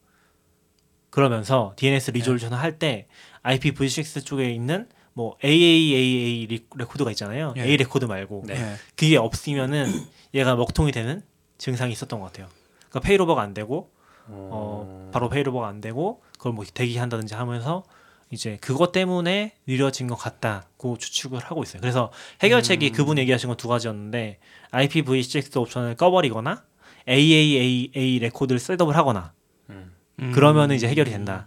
[1.11, 3.07] 그러면서 DNS 리졸루션을 할때
[3.45, 7.55] IPv6 쪽에 있는 뭐 AAAA 리- 레코드가 있잖아요.
[7.57, 7.63] 예.
[7.63, 8.55] A 레코드 말고 네.
[8.55, 8.75] 예.
[8.97, 9.87] 그게 없으면은
[10.35, 11.23] 얘가 먹통이 되는
[11.59, 12.49] 증상이 있었던 것 같아요.
[12.89, 13.93] 그러니까 failover가 안 되고
[14.27, 17.85] 어, 바로 failover가 안 되고 그걸 뭐 대기한다든지 하면서
[18.33, 21.81] 이제 그것 때문에 느려진 것 같다고 추측을 하고 있어요.
[21.83, 22.11] 그래서
[22.43, 24.39] 해결책이 그분 얘기하신 건 두 가지였는데
[24.73, 26.65] IPv6 옵션을 꺼버리거나
[27.09, 29.35] AAAA 레코드를 setup을 하거나
[29.69, 29.93] 음.
[30.21, 30.33] 음.
[30.33, 31.47] 그러면은 이제 해결이 된다.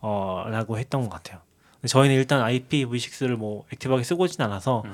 [0.00, 1.40] 어, 라고 했던 것 같아요.
[1.86, 4.92] 저희는 일단 IPv6를 뭐 액티브하게 쓰고 있진 않아서 음.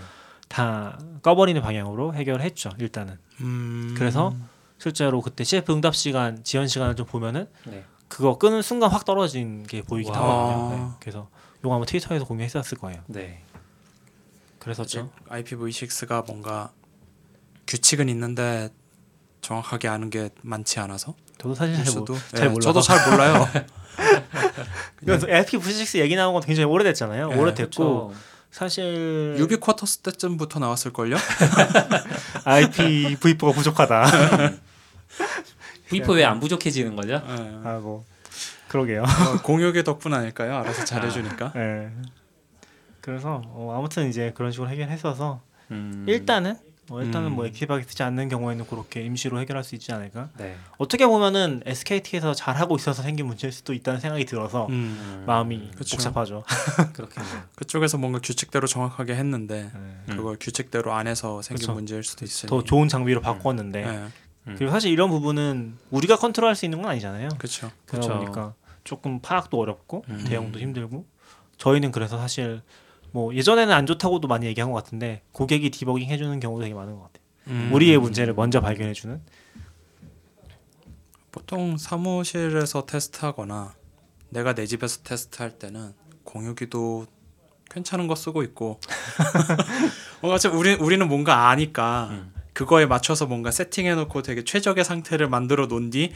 [0.48, 2.70] 다 꺼버리는 방향으로 해결했죠.
[2.80, 3.16] 일단은.
[3.40, 3.94] 음.
[3.96, 4.34] 그래서
[4.78, 7.84] 실제로 그때 CF 응답 시간 지연 시간을 좀 보면은 네.
[8.10, 10.20] 그거 끄는 순간 확 떨어진 게 보이긴 와.
[10.20, 10.76] 하거든요.
[10.76, 10.96] 네.
[10.98, 11.28] 그래서
[11.60, 13.00] 이거 아마 트위터에서 공유했었을 거예요.
[13.06, 13.42] 네.
[14.58, 15.10] 그랬었죠.
[15.28, 16.72] IPv6가 뭔가
[17.66, 18.68] 규칙은 있는데
[19.40, 22.60] 정확하게 아는 게 많지 않아서 저도 사실 잘, 몰, 잘 예, 몰라서.
[22.60, 23.48] 저도 잘 몰라요.
[24.96, 27.30] 그래서 IPv6 얘기 나온 건 굉장히 오래됐잖아요.
[27.32, 28.20] 예, 오래됐고 그렇죠.
[28.50, 31.16] 사실 유비 쿼터스 때쯤부터 나왔을 걸요.
[32.44, 34.04] IPv4가 부족하다.
[35.90, 37.22] V4 왜 안 부족해지는 거죠?
[37.64, 38.04] 아뭐
[38.68, 39.04] 그러게요.
[39.42, 40.56] 공유계 덕분 아닐까요?
[40.56, 41.52] 알아서 잘해주니까.
[41.56, 41.90] 예.
[43.00, 46.04] 그래서 어, 아무튼 이제 그런 식으로 해결했어서 음.
[46.08, 46.56] 일단은
[46.88, 47.34] 뭐 일단은 음.
[47.36, 50.28] 뭐 액티브하게 쓰지 않는 경우에는 그렇게 임시로 해결할 수 있지 않을까.
[50.38, 50.56] 네.
[50.76, 54.72] 어떻게 보면은 SKT에서 잘 하고 있어서 생긴 문제일 수도 있다는 생각이 들어서 음.
[54.72, 55.24] 음.
[55.26, 55.96] 마음이 그쵸.
[55.96, 56.44] 복잡하죠.
[56.92, 57.42] 그렇겠네요.
[57.56, 59.78] 그쪽에서 뭔가 규칙대로 정확하게 했는데 예.
[59.78, 60.04] 음.
[60.16, 61.74] 그걸 규칙대로 안 해서 생긴 그쵸.
[61.74, 62.50] 문제일 수도 있으니.
[62.50, 64.06] 더 좋은 장비로 바꿨는데 예.
[64.46, 64.54] 음.
[64.56, 67.28] 그리고 사실 이런 부분은 우리가 컨트롤할 수 있는 건 아니잖아요.
[67.38, 67.70] 그렇죠.
[67.86, 68.18] 그러다 그쵸.
[68.18, 70.24] 보니까 조금 파악도 어렵고 음.
[70.26, 71.06] 대응도 힘들고
[71.56, 72.62] 저희는 그래서 사실
[73.12, 77.02] 뭐 예전에는 안 좋다고도 많이 얘기한 것 같은데 고객이 디버깅 해주는 경우도 되게 많은 것
[77.02, 77.24] 같아요.
[77.48, 77.70] 음.
[77.72, 79.20] 우리의 문제를 먼저 발견해주는
[81.32, 83.74] 보통 사무실에서 테스트하거나
[84.30, 85.92] 내가 내 집에서 테스트할 때는
[86.24, 87.06] 공유기도
[87.70, 88.80] 괜찮은 거 쓰고 있고
[90.20, 92.34] 뭔가 좀 우리 우리는 뭔가 아니까 음.
[92.60, 96.12] 그거에 맞춰서 뭔가 세팅해 놓고 되게 최적의 상태를 만들어 놓은 뒤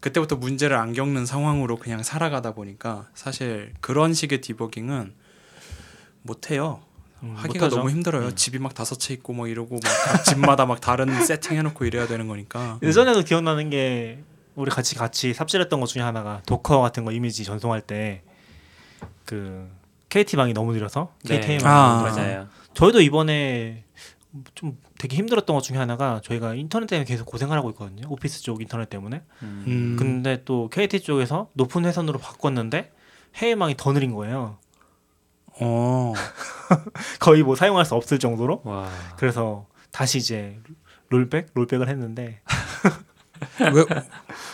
[0.00, 5.14] 그때부터 문제를 안 겪는 상황으로 그냥 살아가다 보니까 사실 그런 식의 디버깅은
[6.20, 6.82] 못 해요.
[7.22, 7.76] 음, 하기가 못하죠.
[7.76, 8.26] 너무 힘들어요.
[8.26, 8.36] 음.
[8.36, 12.28] 집이 막 다섯 채 있고 막 이러고 막각 집마다 막 다른 세팅 해놓고 이래야 되는
[12.28, 12.78] 거니까.
[12.82, 14.18] 예전에도 기억나는 게
[14.56, 18.22] 우리 같이 같이 삽질했던 것 중에 하나가 Docker 같은 거 이미지 전송할 때
[19.24, 19.68] 그
[20.08, 21.40] KT 망이 너무 느려서 네.
[21.40, 22.02] KT 아.
[22.02, 22.48] 망 맞아요.
[22.74, 23.84] 저희도 이번에
[24.54, 28.06] 좀 되게 힘들었던 것 중에 하나가 저희가 인터넷 때문에 계속 고생을 하고 있거든요.
[28.10, 29.22] 오피스 쪽 인터넷 때문에.
[29.42, 29.64] 음.
[29.66, 29.96] 음.
[29.98, 32.92] 근데 또 KT 쪽에서 높은 회선으로 바꿨는데
[33.36, 34.58] 해외망이 더 느린 거예요.
[35.60, 36.12] 어.
[37.20, 38.60] 거의 뭐 사용할 수 없을 정도로.
[38.64, 38.88] 와.
[39.16, 40.60] 그래서 다시 이제
[41.08, 42.40] 롤백 롤백을 했는데
[43.60, 43.84] 왜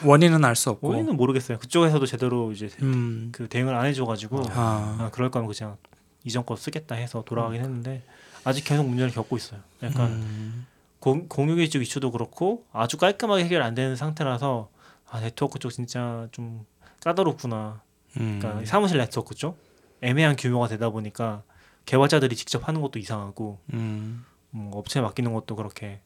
[0.05, 0.89] 원인은 알 수 없고.
[0.89, 1.59] 원인은 모르겠어요.
[1.59, 3.31] 그쪽에서도 제대로 이제 음.
[3.33, 4.97] 그 대응을 안 해줘가지고 아.
[5.01, 5.77] 아, 그럴 거면 그냥
[6.23, 8.03] 이전 거 쓰겠다 해서 돌아가긴 했는데
[8.45, 9.61] 아직 계속 문제를 겪고 있어요.
[9.83, 10.67] 약간 음.
[11.01, 14.71] 공, 공유기 쪽 이슈도 그렇고 아주 깔끔하게 해결 안 되는 상태라서
[15.11, 16.67] 아 네트워크 쪽 진짜 좀
[17.01, 17.83] 까다롭구나.
[18.19, 18.39] 음.
[18.41, 19.59] 그러니까 사무실 네트워크 쪽
[20.01, 21.43] 애매한 규모가 되다 보니까
[21.87, 24.25] 개발자들이 직접 하는 것도 이상하고 음.
[24.55, 26.01] 음, 업체에 맡기는 것도 그렇게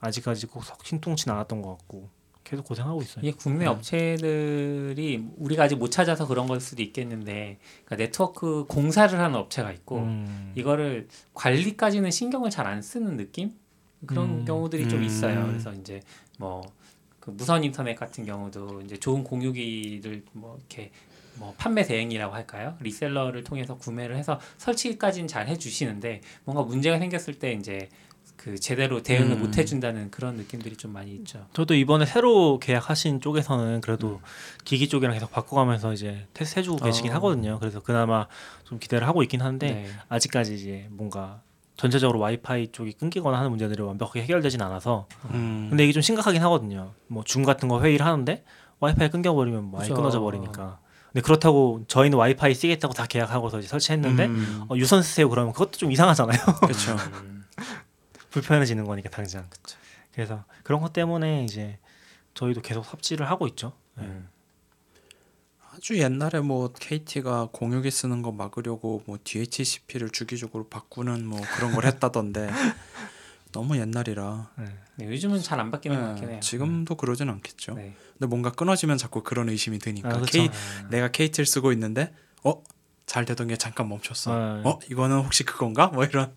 [0.00, 2.08] 아직까지 꼭 신통치 않았던 것 같고
[2.46, 3.26] 계속 고생하고 있어요.
[3.26, 3.66] 이게 국내 네.
[3.66, 9.98] 업체들이 우리가 아직 못 찾아서 그런 걸 수도 있겠는데 그러니까 네트워크 공사를 하는 업체가 있고
[9.98, 10.52] 음.
[10.54, 13.52] 이거를 관리까지는 신경을 잘 안 쓰는 느낌
[14.06, 14.44] 그런 음.
[14.44, 15.04] 경우들이 좀 음.
[15.04, 15.46] 있어요.
[15.46, 16.00] 그래서 이제
[16.38, 16.62] 뭐
[17.26, 20.92] 그 무선 인터넷 같은 경우도 이제 좋은 공유기를 뭐 이렇게
[21.34, 22.76] 뭐 판매 대행이라고 할까요?
[22.78, 27.88] 리셀러를 통해서 구매를 해서 설치까지는 잘 해주시는데 뭔가 문제가 생겼을 때 이제
[28.36, 29.40] 그 제대로 대응을 음.
[29.40, 31.46] 못 해준다는 그런 느낌들이 좀 많이 있죠.
[31.52, 34.18] 저도 이번에 새로 계약하신 쪽에서는 그래도 음.
[34.64, 37.14] 기기 쪽이랑 계속 바꿔가면서 이제 테스트 해주고 계시긴 어.
[37.16, 37.58] 하거든요.
[37.58, 38.26] 그래서 그나마
[38.64, 39.90] 좀 기대를 하고 있긴 한데 네.
[40.08, 41.40] 아직까지 이제 뭔가
[41.76, 45.66] 전체적으로 와이파이 쪽이 끊기거나 하는 문제들이 완벽하게 해결되진 않아서 음.
[45.68, 46.92] 근데 이게 좀 심각하긴 하거든요.
[47.08, 48.44] 뭐 줌 같은 거 회의를 하는데
[48.80, 49.94] 와이파이 끊겨버리면 그죠.
[49.94, 50.78] 끊어져 버리니까.
[51.12, 54.64] 근데 그렇다고 저희는 와이파이 쓰겠다고 다 계약하고서 이제 설치했는데 음.
[54.68, 56.38] 어, 유선 쓰세요 그러면 그것도 좀 이상하잖아요.
[56.62, 56.96] 그렇죠.
[58.36, 58.40] 음.
[58.40, 59.48] 불편해지는 거니까 당장.
[60.12, 61.78] 그래서 그런 것 때문에 이제
[62.34, 63.72] 저희도 계속 삽질을 하고 있죠.
[63.94, 64.04] 네.
[64.04, 64.28] 음.
[65.74, 71.84] 아주 옛날에 뭐 KT가 공유기 쓰는 거 막으려고 뭐 DHCP를 주기적으로 바꾸는 뭐 그런 걸
[71.84, 72.48] 했다던데
[73.52, 74.64] 너무 옛날이라 네.
[74.96, 76.40] 네, 요즘은 잘 안 바뀌는 것 같긴 네, 해요.
[76.40, 77.74] 지금도 그러진 않겠죠.
[77.74, 77.94] 네.
[78.14, 80.38] 근데 뭔가 끊어지면 자꾸 그런 의심이 드니까 아, 그쵸.
[80.38, 80.50] K,
[80.90, 82.62] 내가 KT를 쓰고 있는데 어?
[83.04, 84.34] 잘 되던 게 잠깐 멈췄어.
[84.34, 84.62] 네.
[84.68, 84.78] 어?
[84.90, 85.88] 이거는 혹시 그건가?
[85.88, 86.34] 뭐 이런.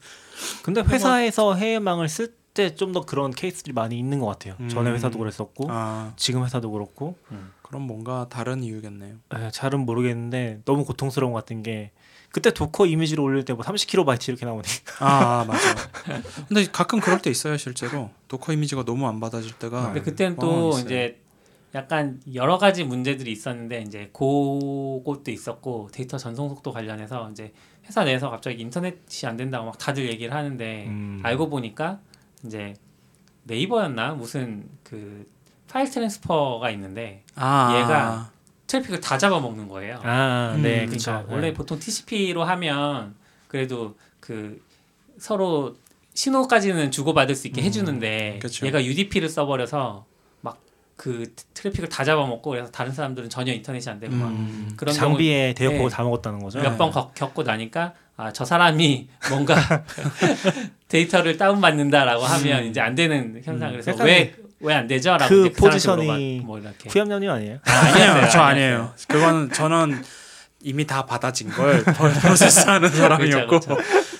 [0.63, 4.55] 근데 회사에서 해외망을 쓸 때 좀 더 그런 케이스들이 많이 있는 것 같아요.
[4.69, 4.95] 전에 음.
[4.95, 7.15] 회사도 그랬었고 아, 지금 회사도 그렇고
[7.61, 9.15] 그럼 뭔가 다른 이유겠네요.
[9.35, 11.91] 에, 잘은 모르겠는데 너무 고통스러운 것 같은 게
[12.31, 14.69] 그때 도커 이미지를 올릴 때 뭐 30kB 이렇게 나오니까
[14.99, 15.75] 아, 아, 맞아.
[16.47, 18.09] 근데 가끔 그럴 때 있어요, 실제로.
[18.27, 19.85] Docker 이미지가 너무 안 받아질 때가.
[19.93, 20.85] 근데 그때는 어, 또 있어요.
[20.85, 21.21] 이제
[21.75, 27.53] 약간 여러 가지 문제들이 있었는데 이제 그것도 있었고 데이터 전송 속도 관련해서 이제
[27.85, 31.19] 회사 내에서 갑자기 인터넷이 안 된다고 막 다들 얘기를 하는데 음.
[31.23, 31.99] 알고 보니까
[32.45, 32.73] 이제
[33.43, 35.27] 네이버였나 무슨 그
[35.67, 38.31] file transfer가 있는데 아, 얘가
[38.67, 39.99] 트래픽을 다 잡아먹는 거예요.
[40.03, 41.25] 아, 음, 네, 그러니까 그렇죠.
[41.29, 43.15] 원래 보통 TCP로 하면
[43.47, 44.63] 그래도 그
[45.17, 45.75] 서로
[46.13, 48.65] 신호까지는 주고받을 수 있게 음, 해주는데 그쵸.
[48.65, 50.08] 얘가 UDP를 써버려서 막
[51.01, 51.23] 그
[51.53, 55.89] 트래픽을 다 잡아먹고 그래서 다른 사람들은 전혀 인터넷이 안 되고 막 음, 그런 장비에 대역폭을
[55.89, 55.95] 네.
[55.95, 56.59] 다 먹었다는 거죠.
[56.59, 59.55] 몇 번 겪고 나니까 아 저 사람이 뭔가
[60.89, 63.79] 데이터를 다운받는다라고 하면 이제 안 되는 현상 음.
[63.81, 67.59] 그래서 왜 왜 안 되죠 라고 그 이제 그 사람한테 포지션이 뭐 이렇게 후염연유 아니에요?
[67.63, 68.41] 아 니에요, 저 아니었어요.
[68.43, 68.93] 아니에요.
[69.07, 70.03] 그거는 저는
[70.61, 71.81] 이미 다 받아진 걸
[72.21, 73.77] 프로세스하는 사람이었고 그쵸,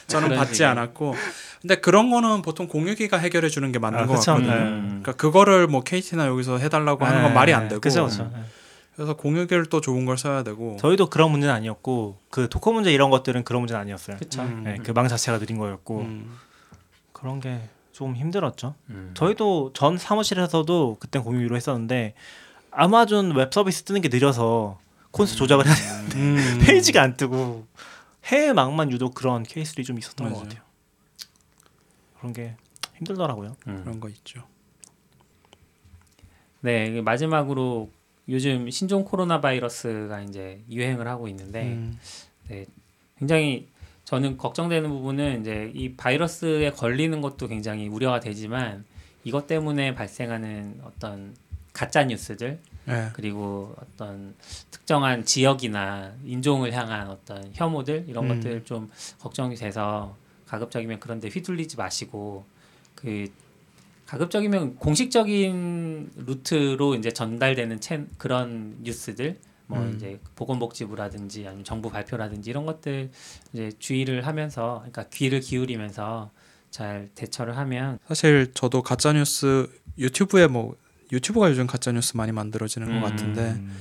[0.08, 0.72] 저는 그런 받지 식이에요.
[0.72, 1.14] 않았고.
[1.62, 4.34] 근데 그런 거는 보통 공유기가 해결해 주는 게 맞는 아, 것 그쵸.
[4.34, 4.54] 같거든요.
[4.56, 4.60] 네.
[4.88, 7.82] 그러니까 그거를 뭐 KT나 여기서 해달라고 하는 건 말이 안 되고.
[7.82, 8.32] 그렇죠, 그렇죠.
[8.96, 10.78] 그래서 공유기를 또 좋은 걸 써야 되고.
[10.80, 14.18] 저희도 그런 문제는 아니었고 그 도커 문제 이런 것들은 그런 문제는 아니었어요.
[14.18, 14.64] 그쵸 음.
[14.64, 16.38] 네, 그망 자체가 느린 거였고 음.
[17.14, 17.62] 그런 게
[18.00, 18.76] 좀 힘들었죠.
[18.92, 19.12] 음.
[19.14, 22.14] 저희도 전 사무실에서도 그때 공유기로 했었는데
[22.72, 24.80] 아마존 웹 서비스 뜨는 게 느려서
[25.12, 26.60] 콘솔 조작을 해야 되는데 음.
[26.64, 27.68] 페이지가 안 뜨고
[28.24, 30.44] 해외 망만 유독 그런 케이스들이 좀 있었던 것 맞아요.
[30.48, 30.64] 같아요.
[32.20, 32.56] 그런 게
[32.98, 33.56] 힘들더라고요.
[33.68, 33.82] 음.
[33.84, 34.44] 그런 거 있죠.
[36.62, 37.90] 네 마지막으로
[38.28, 41.98] 요즘 신종 코로나 바이러스가 이제 유행을 하고 있는데 음.
[43.18, 43.68] 굉장히
[44.04, 48.86] 저는 걱정되는 부분은 이제 이 바이러스에 걸리는 것도 굉장히 우려가 되지만
[49.24, 51.36] 이것 때문에 발생하는 어떤
[51.74, 53.10] 가짜 뉴스들 예.
[53.14, 54.36] 그리고 어떤
[54.72, 58.36] 특정한 지역이나 인종을 향한 어떤 혐오들 이런 음.
[58.36, 58.90] 것들 좀
[59.20, 60.16] 걱정이 돼서
[60.50, 62.44] 가급적이면 그런데 휘둘리지 마시고
[62.96, 63.32] 그
[64.08, 69.38] 가급적이면 공식적인 루트로 이제 전달되는 채, 그런 뉴스들
[69.68, 69.94] 뭐 음.
[69.96, 73.12] 이제 보건복지부라든지 아니면 정부 발표라든지 이런 것들
[73.54, 76.32] 이제 주의를 하면서 그러니까 귀를 기울이면서
[76.72, 79.70] 잘 대처를 하면 사실 저도 가짜 뉴스
[80.00, 80.76] 유튜브에 뭐
[81.12, 83.02] 유튜브가 요즘 가짜 뉴스 많이 만들어지는 음.
[83.02, 83.78] 것 같은데 음.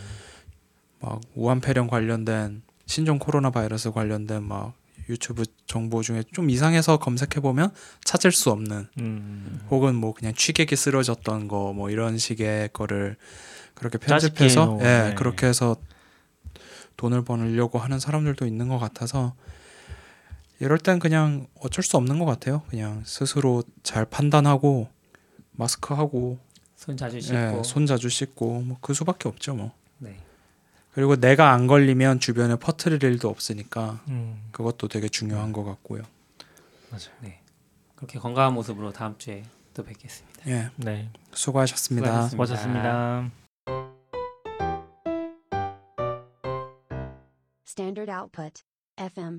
[1.01, 4.75] 막 우한 폐렴 관련된 신종 코로나 바이러스 관련된 막
[5.09, 7.71] 유튜브 정보 중에 좀 이상해서 검색해 보면
[8.05, 9.61] 찾을 수 없는 음.
[9.71, 13.17] 혹은 뭐 그냥 취객이 쓰러졌던 거 뭐 이런 식의 거를
[13.75, 15.15] 그렇게 편집해서 예 네.
[15.17, 15.77] 그렇게 해서
[16.97, 19.35] 돈을 버느려고 하는 사람들도 있는 것 같아서
[20.61, 22.63] 이럴 땐 그냥 어쩔 수 없는 것 같아요.
[22.69, 24.89] 그냥 스스로 잘 판단하고
[25.53, 26.39] 마스크 하고
[26.77, 29.73] 손 자주 씻고 예, 손 자주 씻고 뭐 그 수밖에 없죠 뭐.
[30.99, 31.01] 네.
[31.01, 34.49] 그리고 내가 안 걸리면 주변에 퍼뜨릴 일도 없으니까 음.
[34.51, 36.03] 그것도 되게 중요한 것 같고요.
[37.21, 37.41] 네.
[37.95, 39.45] 그렇게 건강한 모습으로 다음 주에
[39.75, 40.43] 또 뵙겠습니다.
[40.49, 41.09] 예, 네.
[41.33, 42.29] 수고하셨습니다.
[42.29, 42.31] 수고하셨습니다.
[42.31, 43.31] 수고하셨습니다.
[47.65, 48.63] Standard output.
[48.97, 49.37] FM.